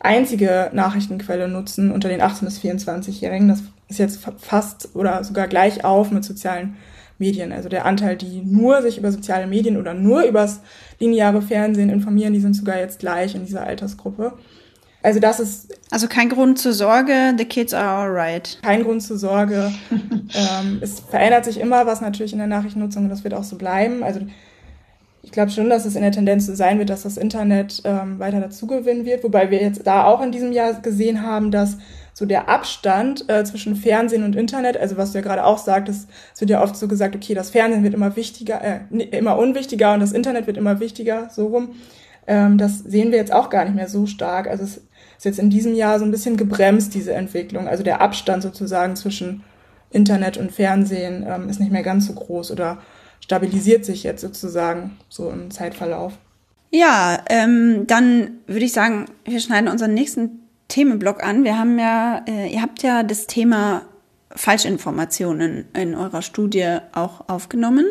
[0.00, 3.48] einzige Nachrichtenquelle nutzen unter den 18- bis 24-Jährigen.
[3.48, 6.76] Das ist jetzt fast oder sogar gleich auf mit sozialen
[7.18, 7.52] Medien.
[7.52, 10.60] Also der Anteil, die nur sich über soziale Medien oder nur übers
[10.98, 14.34] lineare Fernsehen informieren, die sind sogar jetzt gleich in dieser Altersgruppe.
[15.02, 17.34] Also das ist also kein Grund zur Sorge.
[17.36, 18.58] The kids are alright.
[18.62, 19.72] Kein Grund zur Sorge.
[19.90, 23.56] ähm, es verändert sich immer was natürlich in der Nachrichtennutzung und das wird auch so
[23.56, 24.02] bleiben.
[24.02, 24.20] Also
[25.22, 28.18] ich glaube schon, dass es in der Tendenz so sein wird, dass das Internet ähm,
[28.18, 31.78] weiter dazugewinnen wird, wobei wir jetzt da auch in diesem Jahr gesehen haben, dass
[32.18, 36.08] so der Abstand äh, zwischen Fernsehen und Internet, also was du ja gerade auch sagtest,
[36.34, 38.80] es wird ja oft so gesagt, okay, das Fernsehen wird immer wichtiger, äh,
[39.16, 41.76] immer unwichtiger und das Internet wird immer wichtiger, so rum.
[42.26, 44.48] Ähm, das sehen wir jetzt auch gar nicht mehr so stark.
[44.48, 47.68] Also es ist jetzt in diesem Jahr so ein bisschen gebremst, diese Entwicklung.
[47.68, 49.44] Also der Abstand sozusagen zwischen
[49.92, 52.78] Internet und Fernsehen ähm, ist nicht mehr ganz so groß oder
[53.20, 56.14] stabilisiert sich jetzt sozusagen so im Zeitverlauf.
[56.72, 61.44] Ja, ähm, dann würde ich sagen, wir schneiden unseren nächsten Themenblock an.
[61.44, 63.82] Wir haben ja, äh, ihr habt ja das Thema
[64.36, 67.86] Falschinformationen in eurer Studie auch aufgenommen.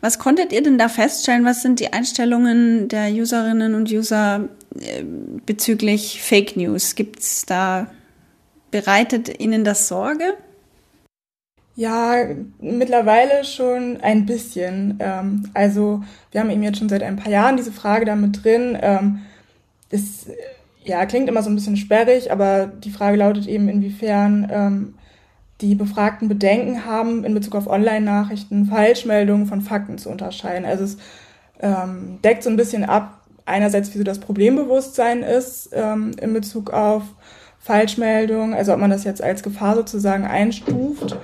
[0.00, 1.44] Was konntet ihr denn da feststellen?
[1.44, 4.48] Was sind die Einstellungen der Userinnen und User
[4.80, 5.04] äh,
[5.44, 6.94] bezüglich Fake News?
[6.94, 7.88] Gibt es da,
[8.70, 10.34] bereitet Ihnen das Sorge?
[11.76, 12.14] Ja,
[12.60, 14.96] mittlerweile schon ein bisschen.
[15.00, 18.78] Ähm, also wir haben eben jetzt schon seit ein paar Jahren diese Frage damit drin.
[18.80, 19.20] Ähm,
[19.90, 20.28] ist
[20.84, 24.94] ja, klingt immer so ein bisschen sperrig, aber die Frage lautet eben, inwiefern ähm,
[25.60, 30.66] die Befragten Bedenken haben, in Bezug auf Online-Nachrichten Falschmeldungen von Fakten zu unterscheiden.
[30.66, 30.98] Also es
[31.60, 36.70] ähm, deckt so ein bisschen ab, einerseits, wie so das Problembewusstsein ist ähm, in Bezug
[36.70, 37.02] auf
[37.60, 41.16] Falschmeldungen, also ob man das jetzt als Gefahr sozusagen einstuft.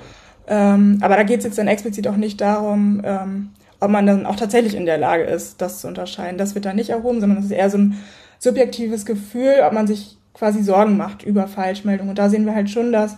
[0.46, 4.26] Ähm, aber da geht es jetzt dann explizit auch nicht darum, ähm, ob man dann
[4.26, 6.38] auch tatsächlich in der Lage ist, das zu unterscheiden.
[6.38, 7.98] Das wird da nicht erhoben, sondern es ist eher so ein
[8.40, 12.10] subjektives Gefühl, ob man sich quasi Sorgen macht über Falschmeldungen.
[12.10, 13.16] Und da sehen wir halt schon, dass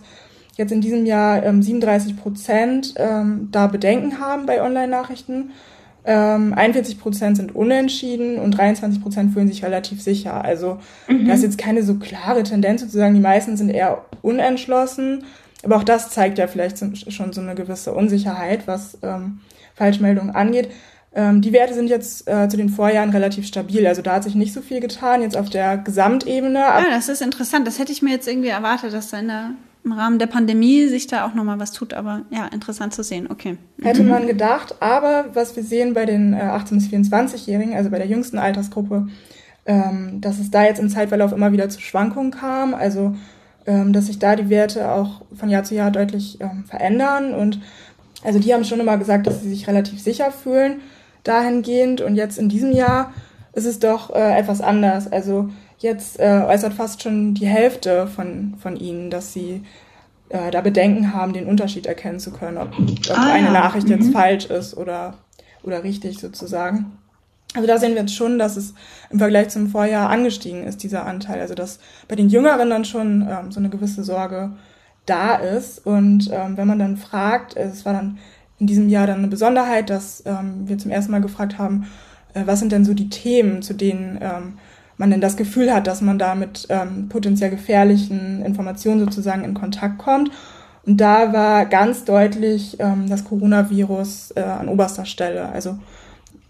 [0.57, 5.51] jetzt in diesem Jahr ähm, 37 Prozent ähm, da Bedenken haben bei Online-Nachrichten.
[6.05, 10.43] Ähm, 41 Prozent sind unentschieden und 23 Prozent fühlen sich relativ sicher.
[10.43, 11.25] Also mhm.
[11.25, 13.13] da ist jetzt keine so klare Tendenz sozusagen.
[13.13, 15.23] Die meisten sind eher unentschlossen.
[15.63, 16.77] Aber auch das zeigt ja vielleicht
[17.09, 19.39] schon so eine gewisse Unsicherheit, was ähm,
[19.75, 20.69] Falschmeldungen angeht.
[21.15, 23.85] Ähm, die Werte sind jetzt äh, zu den Vorjahren relativ stabil.
[23.85, 26.59] Also da hat sich nicht so viel getan, jetzt auf der Gesamtebene.
[26.59, 27.67] Ja, das ist interessant.
[27.67, 29.51] Das hätte ich mir jetzt irgendwie erwartet, dass da in der,
[29.83, 31.93] im Rahmen der Pandemie sich da auch nochmal was tut.
[31.93, 33.27] Aber ja, interessant zu sehen.
[33.29, 33.57] Okay.
[33.81, 34.75] Hätte man gedacht.
[34.79, 39.07] Aber was wir sehen bei den äh, 18- bis 24-Jährigen, also bei der jüngsten Altersgruppe,
[39.67, 42.73] ähm, dass es da jetzt im Zeitverlauf immer wieder zu Schwankungen kam.
[42.73, 43.15] Also
[43.67, 47.35] ähm, dass sich da die Werte auch von Jahr zu Jahr deutlich ähm, verändern.
[47.35, 47.59] Und
[48.23, 50.81] also die haben schon immer gesagt, dass sie sich relativ sicher fühlen
[51.23, 52.01] dahingehend.
[52.01, 53.13] Und jetzt in diesem Jahr
[53.53, 55.11] ist es doch äh, etwas anders.
[55.11, 59.63] Also jetzt äh, äußert fast schon die Hälfte von, von ihnen, dass sie
[60.29, 63.53] äh, da Bedenken haben, den Unterschied erkennen zu können, ob, ob ah, eine ja.
[63.53, 63.93] Nachricht mhm.
[63.93, 65.15] jetzt falsch ist oder,
[65.63, 66.97] oder richtig sozusagen.
[67.55, 68.73] Also da sehen wir jetzt schon, dass es
[69.11, 71.39] im Vergleich zum Vorjahr angestiegen ist, dieser Anteil.
[71.39, 74.53] Also dass bei den Jüngeren dann schon ähm, so eine gewisse Sorge
[75.05, 75.85] da ist.
[75.85, 78.17] Und ähm, wenn man dann fragt, es war dann
[78.63, 81.87] in diesem Jahr dann eine Besonderheit, dass ähm, wir zum ersten Mal gefragt haben,
[82.33, 84.53] äh, was sind denn so die Themen, zu denen ähm,
[84.95, 89.53] man denn das Gefühl hat, dass man da mit ähm, potenziell gefährlichen Informationen sozusagen in
[89.53, 90.31] Kontakt kommt.
[90.85, 95.49] Und da war ganz deutlich ähm, das Coronavirus äh, an oberster Stelle.
[95.49, 95.77] Also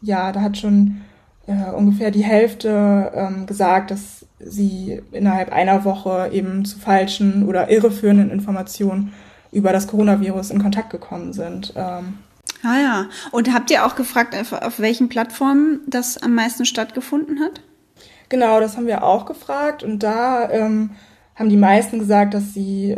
[0.04, 1.02] ja, da hat schon
[1.48, 7.72] äh, ungefähr die Hälfte ähm, gesagt, dass sie innerhalb einer Woche eben zu falschen oder
[7.72, 9.14] irreführenden Informationen
[9.54, 11.74] über das Coronavirus in Kontakt gekommen sind.
[11.76, 12.18] Ähm,
[12.64, 17.40] ah ja, und habt ihr auch gefragt, auf, auf welchen Plattformen das am meisten stattgefunden
[17.40, 17.62] hat?
[18.30, 20.92] Genau, das haben wir auch gefragt und da ähm,
[21.36, 22.96] haben die meisten gesagt, dass sie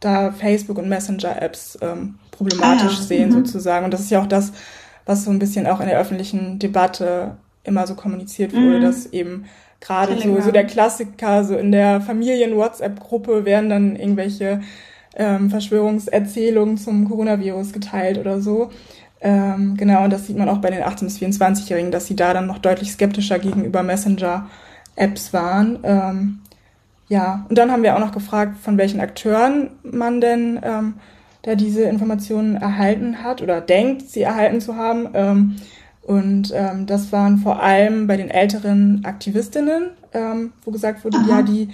[0.00, 3.06] da Facebook und Messenger-Apps ähm, problematisch ah, ja.
[3.06, 3.44] sehen mhm.
[3.44, 3.84] sozusagen.
[3.84, 4.52] Und das ist ja auch das,
[5.06, 8.82] was so ein bisschen auch in der öffentlichen Debatte immer so kommuniziert wurde, mhm.
[8.82, 9.46] dass eben
[9.80, 14.60] gerade so, so der Klassiker, so in der Familien-WhatsApp-Gruppe werden dann irgendwelche
[15.16, 18.70] ähm, Verschwörungserzählungen zum Coronavirus geteilt oder so.
[19.20, 22.34] Ähm, genau, und das sieht man auch bei den 18- bis 24-Jährigen, dass sie da
[22.34, 25.78] dann noch deutlich skeptischer gegenüber Messenger-Apps waren.
[25.82, 26.40] Ähm,
[27.08, 30.94] ja, und dann haben wir auch noch gefragt, von welchen Akteuren man denn ähm,
[31.42, 35.08] da diese Informationen erhalten hat oder denkt, sie erhalten zu haben.
[35.14, 35.56] Ähm,
[36.02, 41.28] und ähm, das waren vor allem bei den älteren Aktivistinnen, ähm, wo gesagt wurde, Aha.
[41.28, 41.68] ja, die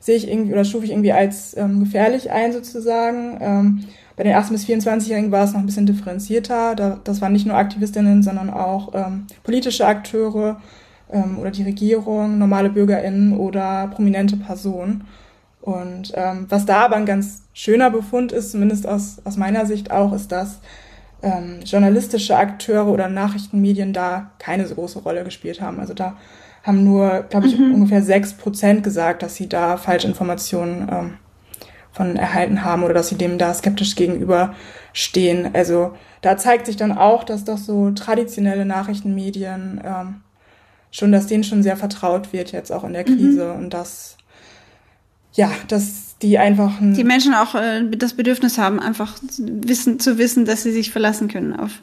[0.00, 3.38] sehe ich irgendwie oder stufe ich irgendwie als ähm, gefährlich ein sozusagen.
[3.40, 3.84] Ähm,
[4.16, 6.74] bei den 18- bis 24-Jährigen war es noch ein bisschen differenzierter.
[6.74, 10.60] Da, das waren nicht nur Aktivistinnen, sondern auch ähm, politische Akteure
[11.12, 15.04] ähm, oder die Regierung, normale BürgerInnen oder prominente Personen.
[15.60, 19.90] Und ähm, was da aber ein ganz schöner Befund ist, zumindest aus, aus meiner Sicht
[19.90, 20.60] auch, ist, dass
[21.22, 25.80] ähm, journalistische Akteure oder Nachrichtenmedien da keine so große Rolle gespielt haben.
[25.80, 26.16] Also da
[26.62, 27.74] haben nur, glaube ich, mhm.
[27.74, 31.14] ungefähr sechs Prozent gesagt, dass sie da Falschinformationen ähm,
[31.92, 35.54] von erhalten haben oder dass sie dem da skeptisch gegenüberstehen.
[35.54, 40.20] Also da zeigt sich dann auch, dass doch so traditionelle Nachrichtenmedien ähm,
[40.90, 43.64] schon, dass denen schon sehr vertraut wird jetzt auch in der Krise mhm.
[43.64, 44.16] und dass
[45.32, 50.44] ja, dass die einfach die Menschen auch äh, das Bedürfnis haben, einfach wissen zu wissen,
[50.44, 51.80] dass sie sich verlassen können auf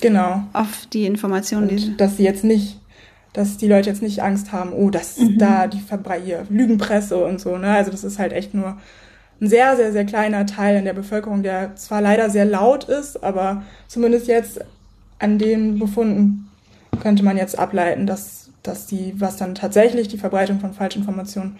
[0.00, 2.80] genau auf die Informationen, die dass sie jetzt nicht
[3.34, 5.38] dass die Leute jetzt nicht Angst haben, oh, das mhm.
[5.38, 7.74] da die Verbreie, Lügenpresse und so, ne?
[7.74, 8.78] Also das ist halt echt nur
[9.40, 13.22] ein sehr, sehr, sehr kleiner Teil in der Bevölkerung, der zwar leider sehr laut ist,
[13.22, 14.60] aber zumindest jetzt
[15.18, 16.48] an den Befunden
[17.02, 21.56] könnte man jetzt ableiten, dass, dass die, was dann tatsächlich die Verbreitung von Falschinformationen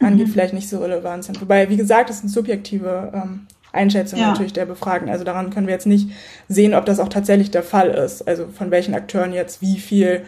[0.00, 0.32] angeht, mhm.
[0.32, 1.40] vielleicht nicht so relevant sind.
[1.40, 4.30] Wobei, wie gesagt, das sind subjektive ähm, Einschätzungen ja.
[4.30, 5.08] natürlich der Befragten.
[5.08, 6.10] Also daran können wir jetzt nicht
[6.48, 8.28] sehen, ob das auch tatsächlich der Fall ist.
[8.28, 10.22] Also von welchen Akteuren jetzt wie viel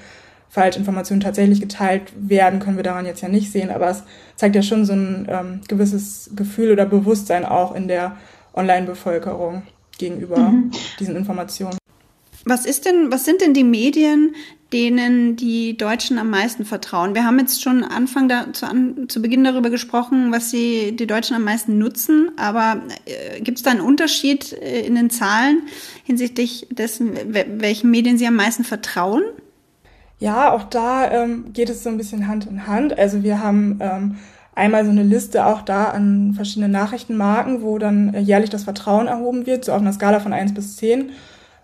[0.51, 4.03] Falschinformationen tatsächlich geteilt werden, können wir daran jetzt ja nicht sehen, aber es
[4.37, 8.17] zeigt ja schon so ein ähm, gewisses Gefühl oder Bewusstsein auch in der
[8.55, 9.63] Online-Bevölkerung
[9.99, 10.71] gegenüber mhm.
[10.99, 11.79] diesen Informationen.
[12.45, 14.35] Was ist denn, was sind denn die Medien,
[14.73, 17.15] denen die Deutschen am meisten vertrauen?
[17.15, 21.07] Wir haben jetzt schon Anfang da, zu, an, zu Beginn darüber gesprochen, was sie die
[21.07, 25.63] Deutschen am meisten nutzen, aber äh, gibt es da einen Unterschied äh, in den Zahlen
[26.05, 29.25] hinsichtlich dessen, welchen Medien sie am meisten vertrauen?
[30.19, 32.99] Ja, auch da ähm, geht es so ein bisschen Hand in Hand.
[32.99, 34.17] Also wir haben ähm,
[34.55, 39.07] einmal so eine Liste auch da an verschiedene Nachrichtenmarken, wo dann äh, jährlich das Vertrauen
[39.07, 41.11] erhoben wird, so auf einer Skala von eins bis zehn.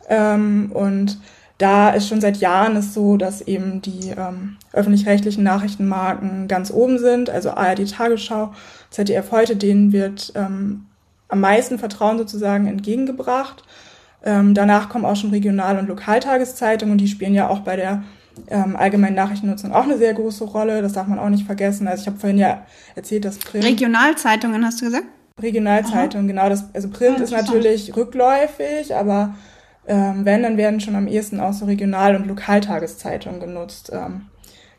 [0.09, 1.19] Ähm, und
[1.59, 6.99] da ist schon seit Jahren es so, dass eben die ähm, öffentlich-rechtlichen Nachrichtenmarken ganz oben
[6.99, 8.53] sind, also ARD Tagesschau,
[8.91, 10.87] ZDF heute, denen wird ähm,
[11.29, 13.65] am meisten Vertrauen sozusagen entgegengebracht.
[14.25, 18.03] Ähm, danach kommen auch schon Regional- und Lokaltageszeitungen und die spielen ja auch bei der
[18.49, 20.83] ähm, allgemeinen Nachrichtennutzung auch eine sehr große Rolle.
[20.83, 21.89] Das darf man auch nicht vergessen.
[21.89, 23.65] Also ich habe vorhin ja erzählt, dass Print.
[23.65, 25.07] Regionalzeitungen hast du gesagt?
[25.41, 26.49] Regionalzeitungen, genau.
[26.49, 29.35] Das, also Print ja, ist natürlich rückläufig, aber
[29.87, 33.91] ähm, wenn, dann werden schon am ehesten auch so Regional- und Lokaltageszeitungen genutzt.
[33.93, 34.27] Ähm,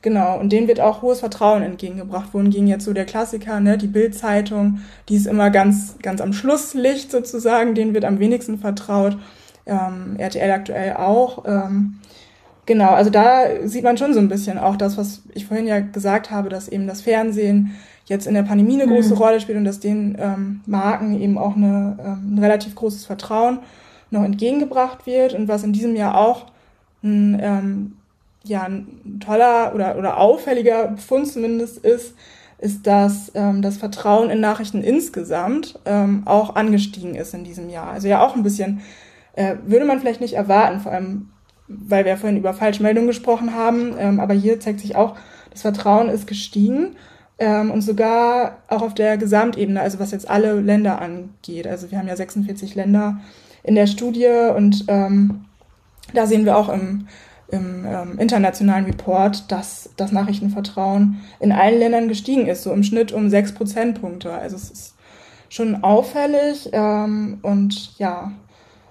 [0.02, 2.34] genau, und denen wird auch hohes Vertrauen entgegengebracht.
[2.34, 7.12] Wohingegen jetzt so der Klassiker, ne, die Bildzeitung, die ist immer ganz, ganz am Schlusslicht
[7.12, 9.18] sozusagen, denen wird am wenigsten vertraut.
[9.65, 11.44] Ähm, RTL aktuell auch.
[11.46, 12.00] Ähm,
[12.65, 15.80] Genau, also da sieht man schon so ein bisschen auch das, was ich vorhin ja
[15.82, 17.75] gesagt habe, dass eben das Fernsehen
[18.06, 19.21] jetzt in der Pandemie eine große mhm.
[19.21, 23.60] Rolle spielt und dass den ähm, Marken eben auch eine, ähm, ein relativ großes Vertrauen
[24.12, 26.47] noch entgegengebracht wird und was in diesem Jahr auch
[27.04, 27.97] ein, ähm,
[28.43, 32.15] ja, ein toller oder, oder auffälliger Befund zumindest ist,
[32.58, 37.89] ist, dass ähm, das Vertrauen in Nachrichten insgesamt ähm, auch angestiegen ist in diesem Jahr.
[37.91, 38.82] Also ja auch ein bisschen,
[39.34, 41.30] äh, würde man vielleicht nicht erwarten, vor allem
[41.67, 45.15] weil wir vorhin über Falschmeldungen gesprochen haben, ähm, aber hier zeigt sich auch,
[45.51, 46.95] das Vertrauen ist gestiegen
[47.39, 51.67] ähm, und sogar auch auf der Gesamtebene, also was jetzt alle Länder angeht.
[51.67, 53.19] Also wir haben ja 46 Länder
[53.63, 55.45] in der Studie und ähm,
[56.13, 57.08] da sehen wir auch im,
[57.49, 63.12] im ähm, internationalen Report, dass das Nachrichtenvertrauen in allen Ländern gestiegen ist, so im Schnitt
[63.12, 64.32] um sechs Prozentpunkte.
[64.32, 64.95] Also es ist
[65.49, 68.32] schon auffällig ähm, und ja,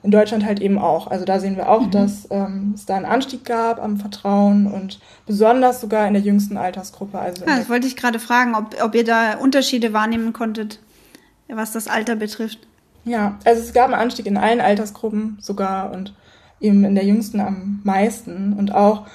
[0.05, 1.07] in Deutschland halt eben auch.
[1.07, 1.91] Also da sehen wir auch, mhm.
[1.91, 6.59] dass ähm, es da einen Anstieg gab am Vertrauen und besonders sogar in der jüngsten
[6.59, 7.19] Altersgruppe.
[7.19, 10.79] Also ja, das wollte ich gerade fragen, ob, ob ihr da Unterschiede wahrnehmen konntet,
[11.49, 12.59] was das Alter betrifft.
[13.07, 16.13] Ja, also es gab einen Anstieg in allen Altersgruppen sogar und
[16.61, 18.53] eben in der jüngsten am meisten.
[18.53, 19.07] Und auch,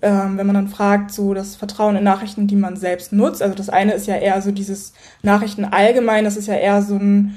[0.00, 3.42] ähm, wenn man dann fragt, so das Vertrauen in Nachrichten, die man selbst nutzt.
[3.42, 6.94] Also das eine ist ja eher so dieses Nachrichten allgemein, das ist ja eher so
[6.94, 7.36] ein,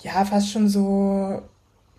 [0.00, 1.42] ja, fast schon so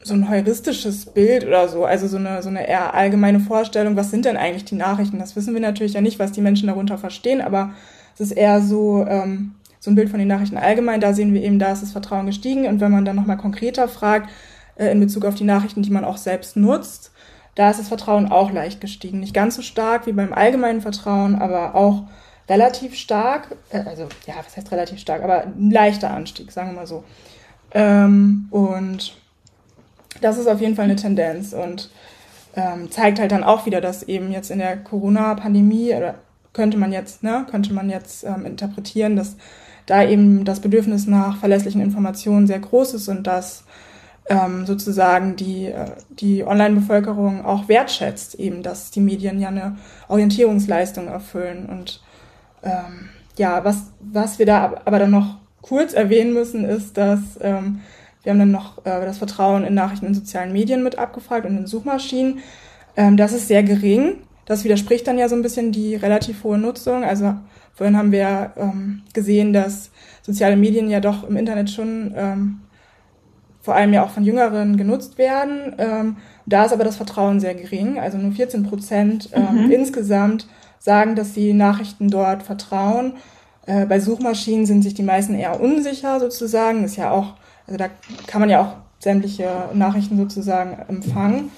[0.01, 4.11] so ein heuristisches Bild oder so, also so eine, so eine eher allgemeine Vorstellung, was
[4.11, 5.19] sind denn eigentlich die Nachrichten?
[5.19, 7.73] Das wissen wir natürlich ja nicht, was die Menschen darunter verstehen, aber
[8.13, 11.01] es ist eher so, ähm, so ein Bild von den Nachrichten allgemein.
[11.01, 12.65] Da sehen wir eben, da ist das Vertrauen gestiegen.
[12.67, 14.29] Und wenn man dann nochmal konkreter fragt,
[14.75, 17.11] äh, in Bezug auf die Nachrichten, die man auch selbst nutzt,
[17.55, 19.19] da ist das Vertrauen auch leicht gestiegen.
[19.19, 22.03] Nicht ganz so stark wie beim allgemeinen Vertrauen, aber auch
[22.47, 23.55] relativ stark.
[23.69, 25.23] Äh, also, ja, was heißt relativ stark?
[25.23, 27.03] Aber ein leichter Anstieg, sagen wir mal so.
[27.71, 29.15] Ähm, und
[30.21, 31.89] das ist auf jeden Fall eine Tendenz und
[32.55, 36.15] ähm, zeigt halt dann auch wieder, dass eben jetzt in der Corona-Pandemie oder
[36.53, 39.35] könnte man jetzt, ne, könnte man jetzt ähm, interpretieren, dass
[39.85, 43.63] da eben das Bedürfnis nach verlässlichen Informationen sehr groß ist und dass
[44.29, 49.77] ähm, sozusagen die, äh, die Online-Bevölkerung auch wertschätzt, eben, dass die Medien ja eine
[50.07, 51.65] Orientierungsleistung erfüllen.
[51.65, 52.01] Und
[52.63, 57.81] ähm, ja, was, was wir da aber dann noch kurz erwähnen müssen, ist, dass ähm,
[58.29, 61.57] Wir haben dann noch äh, das Vertrauen in Nachrichten in sozialen Medien mit abgefragt und
[61.57, 62.41] in Suchmaschinen.
[62.95, 64.17] Ähm, das ist sehr gering.
[64.45, 67.03] Das widerspricht dann ja so ein bisschen die relativ hohe Nutzung.
[67.03, 67.33] Also
[67.73, 69.89] vorhin haben wir ähm, gesehen, dass
[70.21, 72.61] soziale Medien ja doch im Internet schon ähm,
[73.61, 75.73] vor allem ja auch von Jüngeren genutzt werden.
[75.79, 77.97] Ähm, da ist aber das Vertrauen sehr gering.
[77.97, 79.71] Also nur 14 Prozent ähm, mhm.
[79.71, 83.13] insgesamt sagen, dass sie Nachrichten dort vertrauen.
[83.65, 86.83] Äh, bei Suchmaschinen sind sich die meisten eher unsicher sozusagen.
[86.83, 87.33] Ist ja auch,
[87.69, 87.89] also da
[88.25, 91.51] kann man ja auch sämtliche Nachrichten sozusagen empfangen.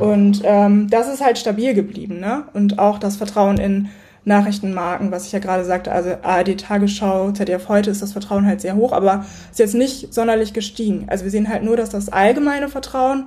[0.00, 2.44] Und ähm, das ist halt stabil geblieben, ne?
[2.52, 3.88] Und auch das Vertrauen in
[4.24, 8.60] Nachrichtenmarken, was ich ja gerade sagte, also ARD Tagesschau, ZDF heute ist das Vertrauen halt
[8.60, 11.06] sehr hoch, aber ist jetzt nicht sonderlich gestiegen.
[11.08, 13.24] Also wir sehen halt nur, dass das allgemeine Vertrauen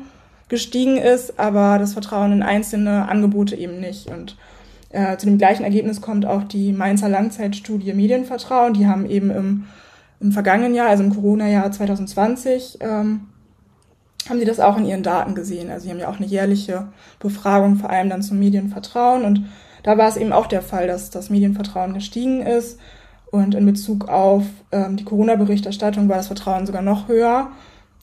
[0.47, 4.07] gestiegen ist, aber das Vertrauen in einzelne Angebote eben nicht.
[4.07, 4.37] Und
[4.91, 8.73] äh, zu dem gleichen Ergebnis kommt auch die Mainzer Langzeitstudie Medienvertrauen.
[8.73, 9.67] Die haben eben im,
[10.21, 13.27] im vergangenen Jahr, also im Corona-Jahr 2020, ähm,
[14.29, 15.69] haben die das auch in ihren Daten gesehen.
[15.71, 19.25] Also sie haben ja auch eine jährliche Befragung, vor allem dann zum Medienvertrauen.
[19.25, 19.45] Und
[19.83, 22.79] da war es eben auch der Fall, dass das Medienvertrauen gestiegen ist.
[23.31, 27.49] Und in Bezug auf ähm, die Corona-Berichterstattung war das Vertrauen sogar noch höher.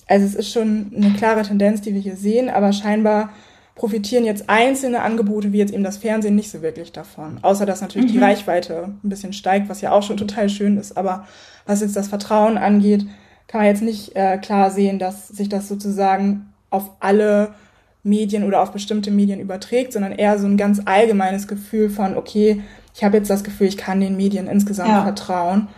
[0.09, 3.31] Also es ist schon eine klare Tendenz, die wir hier sehen, aber scheinbar
[3.79, 7.39] profitieren jetzt einzelne Angebote, wie jetzt eben das Fernsehen, nicht so wirklich davon.
[7.43, 8.15] Außer dass natürlich mhm.
[8.15, 10.97] die Reichweite ein bisschen steigt, was ja auch schon total schön ist.
[10.97, 11.27] Aber
[11.65, 13.07] was jetzt das Vertrauen angeht,
[13.47, 17.55] kann man jetzt nicht äh, klar sehen, dass sich das sozusagen auf alle
[18.03, 22.63] Medien oder auf bestimmte Medien überträgt, sondern eher so ein ganz allgemeines Gefühl von, okay,
[22.95, 25.03] ich habe jetzt das Gefühl, ich kann den Medien insgesamt ja.
[25.03, 25.69] vertrauen.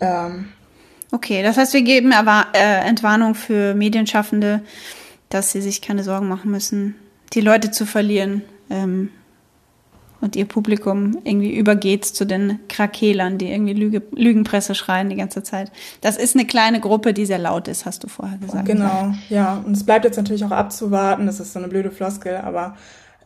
[0.00, 0.48] Ähm,
[1.12, 4.60] okay, das heißt, wir geben aber äh, Entwarnung für Medienschaffende,
[5.28, 6.96] dass sie sich keine Sorgen machen müssen,
[7.34, 8.42] die Leute zu verlieren.
[8.70, 9.10] Ähm,
[10.24, 15.42] und ihr Publikum irgendwie übergeht zu den Krakelern, die irgendwie Lüge, Lügenpresse schreien die ganze
[15.42, 15.70] Zeit.
[16.00, 18.64] Das ist eine kleine Gruppe, die sehr laut ist, hast du vorher gesagt.
[18.64, 19.62] Genau, ja.
[19.66, 21.26] Und es bleibt jetzt natürlich auch abzuwarten.
[21.26, 22.74] Das ist so eine blöde Floskel, aber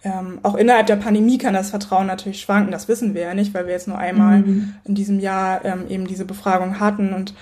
[0.03, 2.73] ähm, auch innerhalb der Pandemie kann das Vertrauen natürlich schwanken.
[2.73, 4.75] Das wissen wir ja nicht, weil wir jetzt nur einmal mhm.
[4.85, 7.33] in diesem Jahr ähm, eben diese Befragung hatten und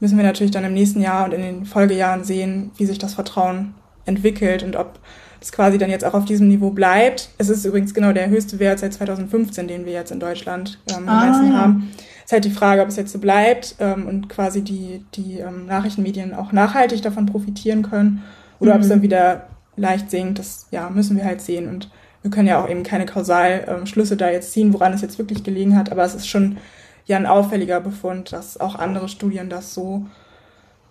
[0.00, 3.12] müssen wir natürlich dann im nächsten Jahr und in den Folgejahren sehen, wie sich das
[3.12, 3.74] Vertrauen
[4.06, 4.98] entwickelt und ob
[5.42, 7.30] das quasi dann jetzt auch auf diesem Niveau bleibt.
[7.36, 11.08] Es ist übrigens genau der höchste Wert seit 2015, den wir jetzt in Deutschland ähm,
[11.08, 11.52] ah, ja.
[11.52, 11.90] haben.
[12.18, 15.40] Es ist halt die Frage, ob es jetzt so bleibt ähm, und quasi die, die
[15.40, 18.22] ähm, Nachrichtenmedien auch nachhaltig davon profitieren können
[18.60, 18.76] oder mhm.
[18.76, 20.38] ob es dann wieder leicht sinkt.
[20.38, 21.68] Das ja, müssen wir halt sehen.
[21.68, 21.90] Und
[22.22, 25.42] wir können ja auch eben keine Kausalschlüsse ähm, da jetzt ziehen, woran es jetzt wirklich
[25.42, 25.90] gelegen hat.
[25.90, 26.58] Aber es ist schon
[27.06, 30.06] ja ein auffälliger Befund, dass auch andere Studien das so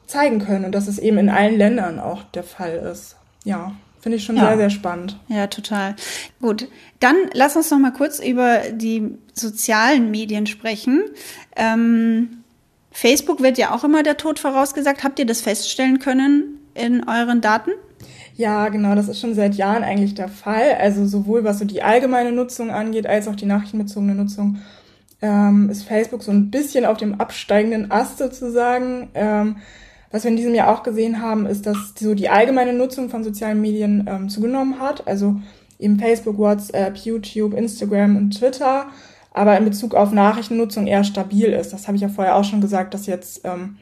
[0.07, 3.15] zeigen können und dass es eben in allen Ländern auch der Fall ist.
[3.45, 3.71] Ja.
[4.01, 4.47] Finde ich schon ja.
[4.47, 5.19] sehr, sehr spannend.
[5.27, 5.95] Ja, total.
[6.41, 6.67] Gut,
[6.99, 11.03] dann lass uns noch mal kurz über die sozialen Medien sprechen.
[11.55, 12.41] Ähm,
[12.91, 15.03] Facebook wird ja auch immer der Tod vorausgesagt.
[15.03, 17.71] Habt ihr das feststellen können in euren Daten?
[18.35, 20.77] Ja, genau, das ist schon seit Jahren eigentlich der Fall.
[20.79, 24.57] Also sowohl was so die allgemeine Nutzung angeht, als auch die nachrichtenbezogene Nutzung,
[25.21, 29.09] ähm, ist Facebook so ein bisschen auf dem absteigenden Ast sozusagen.
[29.13, 29.57] Ähm,
[30.11, 33.23] was wir in diesem Jahr auch gesehen haben, ist, dass so die allgemeine Nutzung von
[33.23, 35.07] sozialen Medien ähm, zugenommen hat.
[35.07, 35.37] Also
[35.79, 38.87] eben Facebook, WhatsApp, YouTube, Instagram und Twitter.
[39.33, 41.71] Aber in Bezug auf Nachrichtennutzung eher stabil ist.
[41.71, 43.77] Das habe ich ja vorher auch schon gesagt, dass jetzt ähm,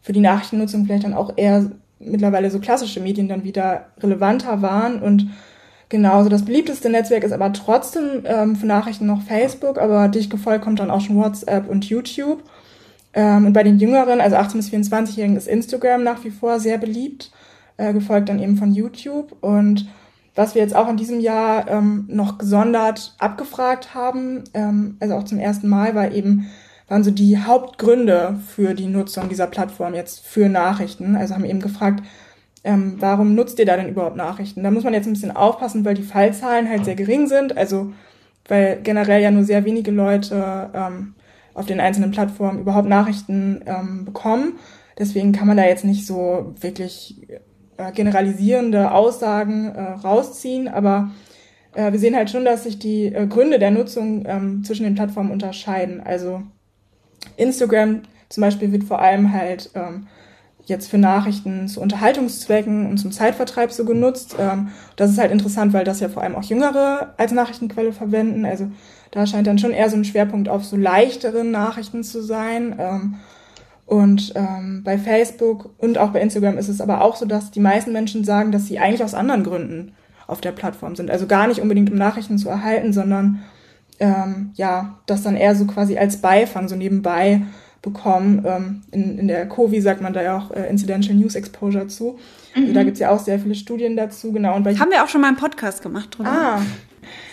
[0.00, 5.02] für die Nachrichtennutzung vielleicht dann auch eher mittlerweile so klassische Medien dann wieder relevanter waren
[5.02, 5.28] und
[5.88, 10.64] Genauso das beliebteste Netzwerk ist aber trotzdem ähm, für Nachrichten noch Facebook, aber dicht gefolgt
[10.64, 12.42] kommt dann auch schon WhatsApp und YouTube.
[13.16, 16.76] Ähm, und bei den Jüngeren, also 18- bis 24-Jährigen, ist Instagram nach wie vor sehr
[16.76, 17.32] beliebt,
[17.78, 19.34] äh, gefolgt dann eben von YouTube.
[19.40, 19.88] Und
[20.34, 25.24] was wir jetzt auch in diesem Jahr ähm, noch gesondert abgefragt haben, ähm, also auch
[25.24, 26.46] zum ersten Mal, war eben,
[26.88, 31.16] waren so die Hauptgründe für die Nutzung dieser Plattform jetzt für Nachrichten.
[31.16, 32.04] Also haben eben gefragt,
[32.64, 34.62] ähm, warum nutzt ihr da denn überhaupt Nachrichten?
[34.62, 37.56] Da muss man jetzt ein bisschen aufpassen, weil die Fallzahlen halt sehr gering sind.
[37.56, 37.92] Also
[38.48, 41.14] weil generell ja nur sehr wenige Leute ähm,
[41.56, 44.58] auf den einzelnen Plattformen überhaupt Nachrichten ähm, bekommen.
[44.98, 47.28] Deswegen kann man da jetzt nicht so wirklich
[47.78, 51.10] äh, generalisierende Aussagen äh, rausziehen, aber
[51.74, 54.94] äh, wir sehen halt schon, dass sich die äh, Gründe der Nutzung ähm, zwischen den
[54.94, 56.00] Plattformen unterscheiden.
[56.00, 56.42] Also
[57.38, 60.08] Instagram zum Beispiel wird vor allem halt ähm,
[60.66, 64.36] jetzt für Nachrichten zu Unterhaltungszwecken und zum Zeitvertreib so genutzt.
[64.38, 68.44] Ähm, das ist halt interessant, weil das ja vor allem auch Jüngere als Nachrichtenquelle verwenden.
[68.44, 68.68] Also
[69.12, 72.76] da scheint dann schon eher so ein Schwerpunkt auf so leichteren Nachrichten zu sein.
[72.78, 73.14] Ähm,
[73.86, 77.60] und ähm, bei Facebook und auch bei Instagram ist es aber auch so, dass die
[77.60, 79.94] meisten Menschen sagen, dass sie eigentlich aus anderen Gründen
[80.26, 81.08] auf der Plattform sind.
[81.08, 83.42] Also gar nicht unbedingt um Nachrichten zu erhalten, sondern
[84.00, 87.42] ähm, ja, das dann eher so quasi als Beifang, so nebenbei
[87.86, 88.44] bekommen.
[88.46, 92.18] Ähm, in, in der COVI sagt man da ja auch äh, Incidental News Exposure zu.
[92.54, 92.62] Mhm.
[92.62, 94.54] Also da gibt's ja auch sehr viele Studien dazu, genau.
[94.54, 96.30] Und bei Haben wir auch schon mal einen Podcast gemacht drüber.
[96.30, 96.62] Ah.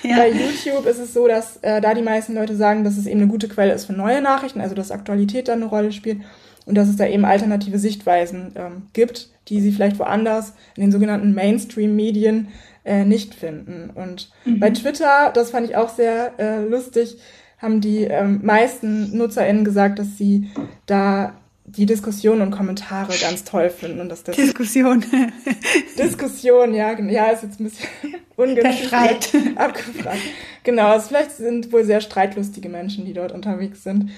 [0.04, 0.18] Ja.
[0.18, 3.22] Bei YouTube ist es so, dass äh, da die meisten Leute sagen, dass es eben
[3.22, 6.22] eine gute Quelle ist für neue Nachrichten, also dass Aktualität da eine Rolle spielt
[6.68, 10.92] und dass es da eben alternative Sichtweisen ähm, gibt, die sie vielleicht woanders in den
[10.92, 12.50] sogenannten Mainstream-Medien
[12.86, 13.90] äh, nicht finden.
[13.96, 14.60] Und mhm.
[14.60, 17.18] bei Twitter, das fand ich auch sehr äh, lustig,
[17.64, 20.50] haben die ähm, meisten NutzerInnen gesagt, dass sie
[20.86, 21.34] da
[21.66, 25.04] die Diskussion und Kommentare ganz toll finden und dass das Diskussion.
[25.98, 27.88] Diskussion ja ja ist jetzt ein bisschen
[28.36, 28.92] ungünstig
[29.56, 30.20] abgefragt.
[30.64, 34.12] Genau also vielleicht sind wohl sehr streitlustige Menschen die dort unterwegs sind.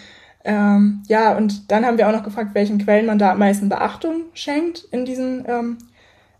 [0.43, 3.69] Ähm, ja und dann haben wir auch noch gefragt welchen Quellen man da am meisten
[3.69, 5.77] Beachtung schenkt in diesen ähm,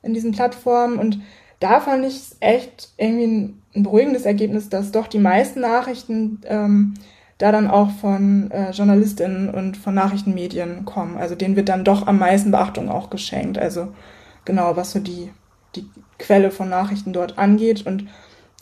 [0.01, 0.97] in diesen Plattformen.
[0.97, 1.19] Und
[1.59, 6.41] da fand ich es echt irgendwie ein, ein beruhigendes Ergebnis dass doch die meisten Nachrichten
[6.45, 6.95] ähm,
[7.37, 11.17] da dann auch von äh, Journalistinnen und von Nachrichtenmedien kommen.
[11.17, 13.57] Also denen wird dann doch am meisten Beachtung auch geschenkt.
[13.57, 13.89] Also
[14.45, 15.31] genau, was so die,
[15.75, 15.85] die
[16.17, 17.85] Quelle von Nachrichten dort angeht.
[17.85, 18.07] Und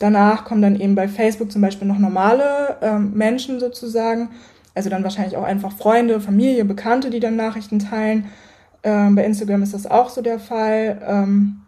[0.00, 4.30] danach kommen dann eben bei Facebook zum Beispiel noch normale ähm, Menschen sozusagen.
[4.74, 8.26] Also dann wahrscheinlich auch einfach Freunde, Familie, Bekannte, die dann Nachrichten teilen.
[8.82, 11.00] Ähm, bei Instagram ist das auch so der Fall.
[11.06, 11.60] Ähm,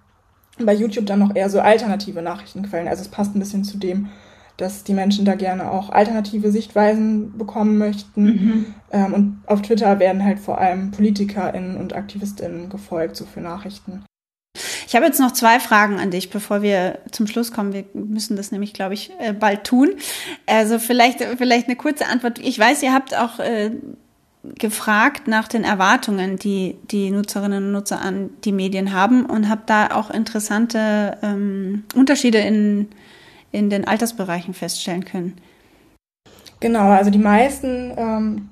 [0.59, 2.89] bei YouTube dann noch eher so alternative Nachrichtenquellen.
[2.89, 4.09] Also es passt ein bisschen zu dem,
[4.57, 8.25] dass die Menschen da gerne auch alternative Sichtweisen bekommen möchten.
[8.25, 8.75] Mhm.
[8.91, 14.05] Ähm, und auf Twitter werden halt vor allem PolitikerInnen und AktivistInnen gefolgt, so für Nachrichten.
[14.89, 17.73] Ich habe jetzt noch zwei Fragen an dich, bevor wir zum Schluss kommen.
[17.73, 19.91] Wir müssen das nämlich, glaube ich, äh, bald tun.
[20.47, 22.39] Also vielleicht, vielleicht eine kurze Antwort.
[22.39, 23.73] Ich weiß, ihr habt auch äh,
[24.59, 29.69] gefragt nach den Erwartungen, die die Nutzerinnen und Nutzer an die Medien haben und habt
[29.71, 32.89] da auch interessante ähm, Unterschiede in
[33.57, 35.35] in den Altersbereichen feststellen können.
[36.61, 38.49] Genau, also die meisten ähm,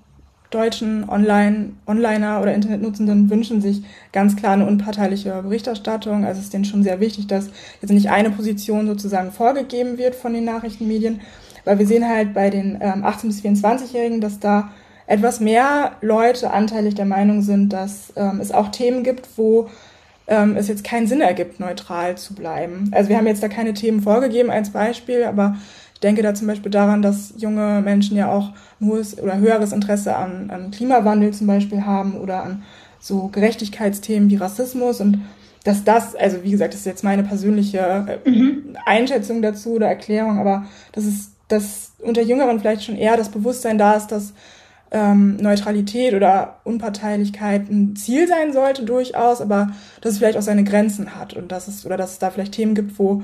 [0.51, 3.83] deutschen Online, Onliner oder Internetnutzenden wünschen sich
[4.13, 6.25] ganz klar eine unparteiliche Berichterstattung.
[6.25, 7.51] Also es ist denen schon sehr wichtig, dass
[7.83, 11.21] jetzt nicht eine Position sozusagen vorgegeben wird von den Nachrichtenmedien,
[11.65, 14.71] weil wir sehen halt bei den ähm, 18- bis 24-Jährigen, dass da
[15.07, 19.69] etwas mehr Leute anteilig der Meinung sind, dass ähm, es auch Themen gibt, wo
[20.27, 22.91] ähm, es jetzt keinen Sinn ergibt, neutral zu bleiben.
[22.93, 25.57] Also wir haben jetzt da keine Themen vorgegeben als Beispiel, aber
[25.95, 29.73] ich denke da zum Beispiel daran, dass junge Menschen ja auch ein hohes oder höheres
[29.73, 32.63] Interesse an, an Klimawandel zum Beispiel haben oder an
[32.99, 35.21] so Gerechtigkeitsthemen wie Rassismus und
[35.65, 37.79] dass das, also wie gesagt, das ist jetzt meine persönliche
[38.25, 38.77] äh, mhm.
[38.85, 43.79] Einschätzung dazu oder Erklärung, aber das ist, dass unter Jüngeren vielleicht schon eher das Bewusstsein
[43.79, 44.35] da ist, dass
[44.95, 50.63] ähm, Neutralität oder Unparteilichkeit ein Ziel sein sollte durchaus, aber dass es vielleicht auch seine
[50.63, 53.23] Grenzen hat und dass es oder dass es da vielleicht Themen gibt, wo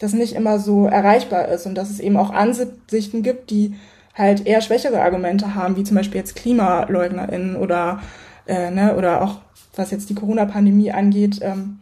[0.00, 3.76] das nicht immer so erreichbar ist und dass es eben auch Ansichten gibt, die
[4.14, 8.00] halt eher schwächere Argumente haben, wie zum Beispiel jetzt KlimaleugnerInnen oder
[8.46, 9.38] äh, ne, oder auch
[9.76, 11.78] was jetzt die Corona-Pandemie angeht, ähm,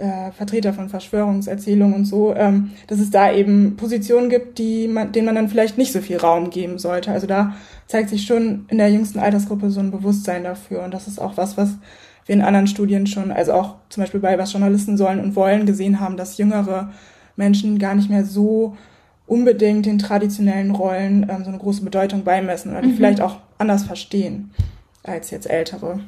[0.00, 5.12] äh, Vertreter von Verschwörungserzählungen und so, ähm, dass es da eben Positionen gibt, die man,
[5.12, 7.12] denen man dann vielleicht nicht so viel Raum geben sollte.
[7.12, 7.54] Also da
[7.86, 10.82] zeigt sich schon in der jüngsten Altersgruppe so ein Bewusstsein dafür.
[10.82, 11.74] Und das ist auch was, was
[12.26, 15.66] wir in anderen Studien schon, also auch zum Beispiel bei was Journalisten sollen und wollen
[15.66, 16.90] gesehen haben, dass jüngere
[17.36, 18.76] Menschen gar nicht mehr so
[19.26, 22.96] unbedingt den traditionellen Rollen ähm, so eine große Bedeutung beimessen oder die mhm.
[22.96, 24.50] vielleicht auch anders verstehen
[25.02, 26.00] als jetzt ältere.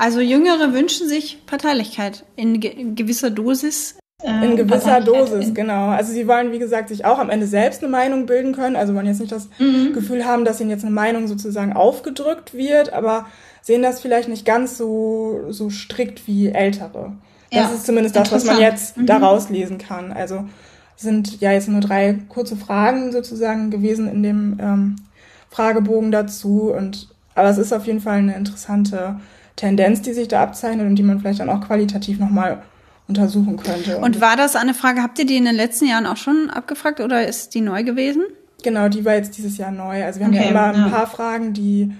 [0.00, 3.98] Also Jüngere wünschen sich Parteilichkeit in, ge in gewisser Dosis.
[4.22, 5.88] Äh, in gewisser Dosis, in genau.
[5.88, 8.76] Also sie wollen, wie gesagt, sich auch am Ende selbst eine Meinung bilden können.
[8.76, 9.92] Also wollen jetzt nicht das mhm.
[9.92, 13.26] Gefühl haben, dass ihnen jetzt eine Meinung sozusagen aufgedrückt wird, aber
[13.60, 17.12] sehen das vielleicht nicht ganz so, so strikt wie Ältere.
[17.50, 19.04] Das ja, ist zumindest das, was man jetzt mhm.
[19.04, 20.12] daraus lesen kann.
[20.12, 20.46] Also
[20.96, 24.96] sind ja jetzt nur drei kurze Fragen sozusagen gewesen in dem ähm,
[25.50, 26.72] Fragebogen dazu.
[26.74, 29.20] Und aber es ist auf jeden Fall eine interessante
[29.60, 32.62] Tendenz, die sich da abzeichnet und die man vielleicht dann auch qualitativ nochmal
[33.08, 33.98] untersuchen könnte.
[33.98, 36.48] Und, und war das eine Frage, habt ihr die in den letzten Jahren auch schon
[36.48, 38.22] abgefragt oder ist die neu gewesen?
[38.62, 40.04] Genau, die war jetzt dieses Jahr neu.
[40.04, 40.88] Also wir haben okay, ja immer ein ja.
[40.88, 41.92] paar Fragen, die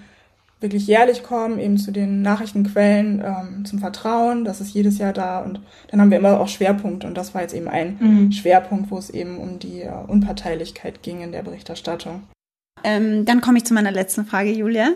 [0.60, 5.40] wirklich jährlich kommen, eben zu den Nachrichtenquellen, ähm, zum Vertrauen, das ist jedes Jahr da
[5.40, 8.32] und dann haben wir immer auch Schwerpunkte und das war jetzt eben ein mhm.
[8.32, 12.24] Schwerpunkt, wo es eben um die uh, Unparteilichkeit ging in der Berichterstattung.
[12.84, 14.90] Ähm, dann komme ich zu meiner letzten Frage, Julia.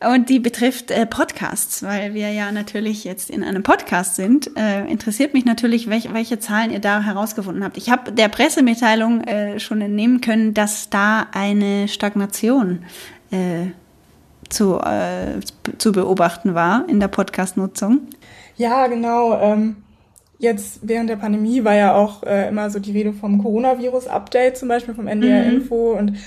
[0.00, 4.50] Und die betrifft äh, Podcasts, weil wir ja natürlich jetzt in einem Podcast sind.
[4.56, 7.76] Äh, interessiert mich natürlich, welch, welche Zahlen ihr da herausgefunden habt.
[7.76, 12.84] Ich habe der Pressemitteilung äh, schon entnehmen können, dass da eine Stagnation
[13.30, 13.66] äh,
[14.48, 15.40] zu, äh,
[15.78, 18.00] zu beobachten war in der Podcast-Nutzung.
[18.56, 19.40] Ja, genau.
[19.40, 19.76] Ähm
[20.42, 24.68] jetzt während der Pandemie war ja auch äh, immer so die Rede vom Coronavirus-Update zum
[24.68, 25.56] Beispiel vom NDR mhm.
[25.56, 26.18] Info und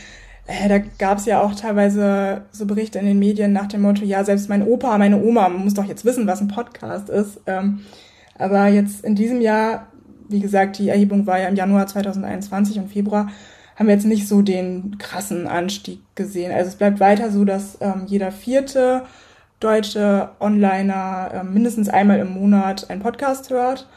[0.48, 4.04] äh, da gab es ja auch teilweise so Berichte in den Medien nach dem Motto,
[4.04, 7.41] ja, selbst mein Opa, meine Oma muss doch jetzt wissen, was ein Podcast ist.
[7.48, 7.82] Ähm,
[8.38, 9.88] aber jetzt in diesem Jahr,
[10.30, 13.30] wie gesagt, die Erhebung war ja im Januar 2021 und Februar,
[13.76, 16.52] haben wir jetzt nicht so den krassen Anstieg gesehen.
[16.52, 19.04] Also es bleibt weiter so, dass ähm, jeder vierte
[19.60, 23.88] deutsche Onliner äh, mindestens einmal im Monat einen Podcast hört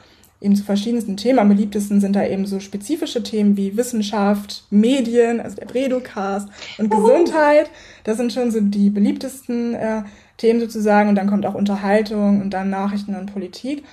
[0.40, 1.38] eben zu verschiedensten Themen.
[1.38, 6.92] Am beliebtesten sind da eben so spezifische Themen wie Wissenschaft, Medien, also der Bredocast und
[6.92, 7.02] Uhu.
[7.02, 7.70] Gesundheit.
[8.04, 10.02] Das sind schon so die beliebtesten äh,
[10.36, 11.08] Themen sozusagen.
[11.08, 13.84] Und dann kommt auch Unterhaltung und dann Nachrichten und Politik.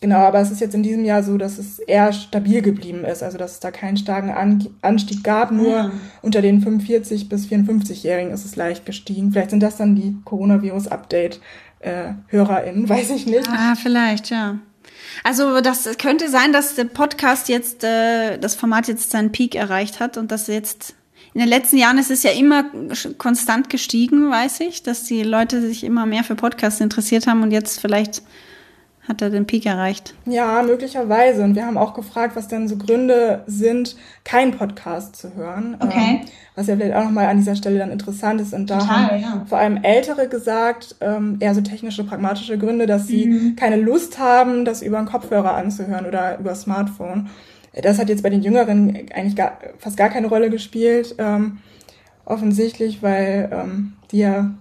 [0.00, 3.22] Genau, aber es ist jetzt in diesem Jahr so, dass es eher stabil geblieben ist,
[3.22, 5.50] also dass es da keinen starken An Anstieg gab.
[5.50, 5.90] Nur ja.
[6.20, 9.32] unter den 45 bis 54-Jährigen ist es leicht gestiegen.
[9.32, 13.48] Vielleicht sind das dann die Coronavirus-Update-HörerInnen, äh, weiß ich nicht.
[13.48, 14.58] Ah, vielleicht, ja.
[15.22, 20.00] Also das könnte sein, dass der Podcast jetzt, äh, das Format jetzt seinen Peak erreicht
[20.00, 20.94] hat und dass jetzt
[21.34, 22.64] in den letzten Jahren ist es ja immer
[23.18, 27.50] konstant gestiegen, weiß ich, dass die Leute sich immer mehr für Podcasts interessiert haben und
[27.50, 28.22] jetzt vielleicht
[29.06, 30.14] hat er den Peak erreicht.
[30.24, 31.44] Ja, möglicherweise.
[31.44, 35.76] Und wir haben auch gefragt, was denn so Gründe sind, keinen Podcast zu hören.
[35.78, 36.20] Okay.
[36.22, 38.54] Ähm, was ja vielleicht auch nochmal an dieser Stelle dann interessant ist.
[38.54, 39.46] Und da Total, haben ja.
[39.46, 43.56] vor allem Ältere gesagt, ähm, eher so technische, pragmatische Gründe, dass sie mhm.
[43.56, 47.28] keine Lust haben, das über einen Kopfhörer anzuhören oder über Smartphone.
[47.82, 51.16] Das hat jetzt bei den Jüngeren eigentlich gar, fast gar keine Rolle gespielt.
[51.18, 51.58] Ähm,
[52.24, 54.54] offensichtlich, weil ähm, die ja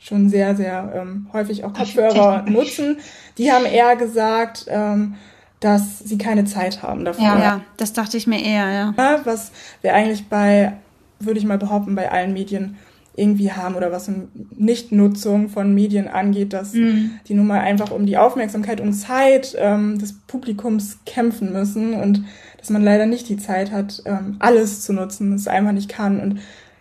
[0.00, 2.98] schon sehr, sehr ähm, häufig auch Kopfhörer nutzen.
[3.38, 5.14] Die haben eher gesagt, ähm,
[5.60, 7.24] dass sie keine Zeit haben dafür.
[7.24, 8.94] Ja, ja, das dachte ich mir eher, ja.
[9.24, 10.72] Was wir eigentlich bei,
[11.20, 12.78] würde ich mal behaupten, bei allen Medien
[13.14, 14.10] irgendwie haben oder was
[14.56, 17.10] Nichtnutzung von Medien angeht, dass mhm.
[17.28, 22.24] die nun mal einfach um die Aufmerksamkeit und Zeit ähm, des Publikums kämpfen müssen und
[22.56, 26.20] dass man leider nicht die Zeit hat, ähm, alles zu nutzen, es einfach nicht kann.
[26.20, 26.40] Und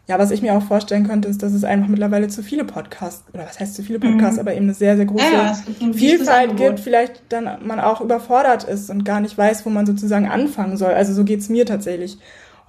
[0.10, 3.24] ja, was ich mir auch vorstellen könnte, ist, dass es einfach mittlerweile zu viele Podcasts,
[3.32, 4.40] oder was heißt zu viele Podcasts, mhm.
[4.40, 8.64] aber eben eine sehr, sehr große ja, ja, Vielfalt gibt, vielleicht dann man auch überfordert
[8.64, 10.94] ist und gar nicht weiß, wo man sozusagen anfangen soll.
[10.94, 12.18] Also so geht's mir tatsächlich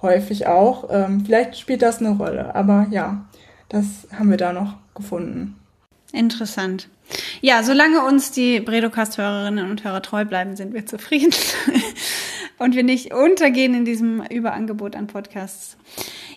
[0.03, 0.89] häufig auch.
[0.91, 3.25] Ähm, vielleicht spielt das eine Rolle, aber ja,
[3.69, 3.85] das
[4.15, 5.55] haben wir da noch gefunden.
[6.11, 6.89] Interessant.
[7.41, 11.33] Ja, solange uns die Bredocast-Hörerinnen und Hörer treu bleiben, sind wir zufrieden
[12.59, 15.75] und wir nicht untergehen in diesem Überangebot an Podcasts.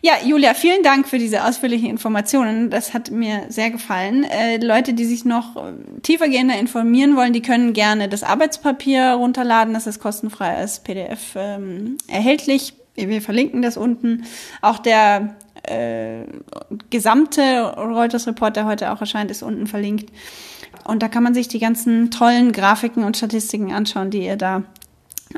[0.07, 2.68] Ja, Julia, vielen Dank für diese ausführlichen Informationen.
[2.68, 4.24] Das hat mir sehr gefallen.
[4.24, 9.72] Äh, Leute, die sich noch äh, tiefergehender informieren wollen, die können gerne das Arbeitspapier runterladen.
[9.72, 12.74] Das ist kostenfrei als PDF ähm, erhältlich.
[12.96, 14.24] Wir verlinken das unten.
[14.61, 16.24] Auch der äh,
[16.90, 20.12] gesamte Reuters-Report, der heute auch erscheint, ist unten verlinkt.
[20.84, 24.64] Und da kann man sich die ganzen tollen Grafiken und Statistiken anschauen, die ihr da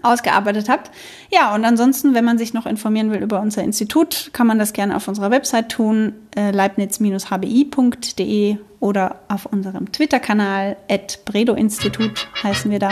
[0.02, 0.90] ausgearbeitet habt.
[1.30, 4.72] Ja, und ansonsten, wenn man sich noch informieren will über unser Institut, kann man das
[4.72, 10.76] gerne auf unserer Website tun, äh, leibniz-hbi.de oder auf unserem Twitter-Kanal
[11.24, 12.90] bredo-institut heißen wir da.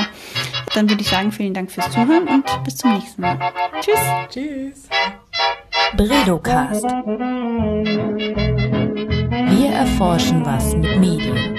[0.74, 3.38] Dann würde ich sagen, vielen Dank fürs Zuhören und bis zum nächsten Mal.
[3.80, 4.00] Tschüss.
[4.30, 4.88] Tschüss.
[5.96, 6.84] Bredocast.
[9.50, 11.54] Wir erforschen was mit Medien.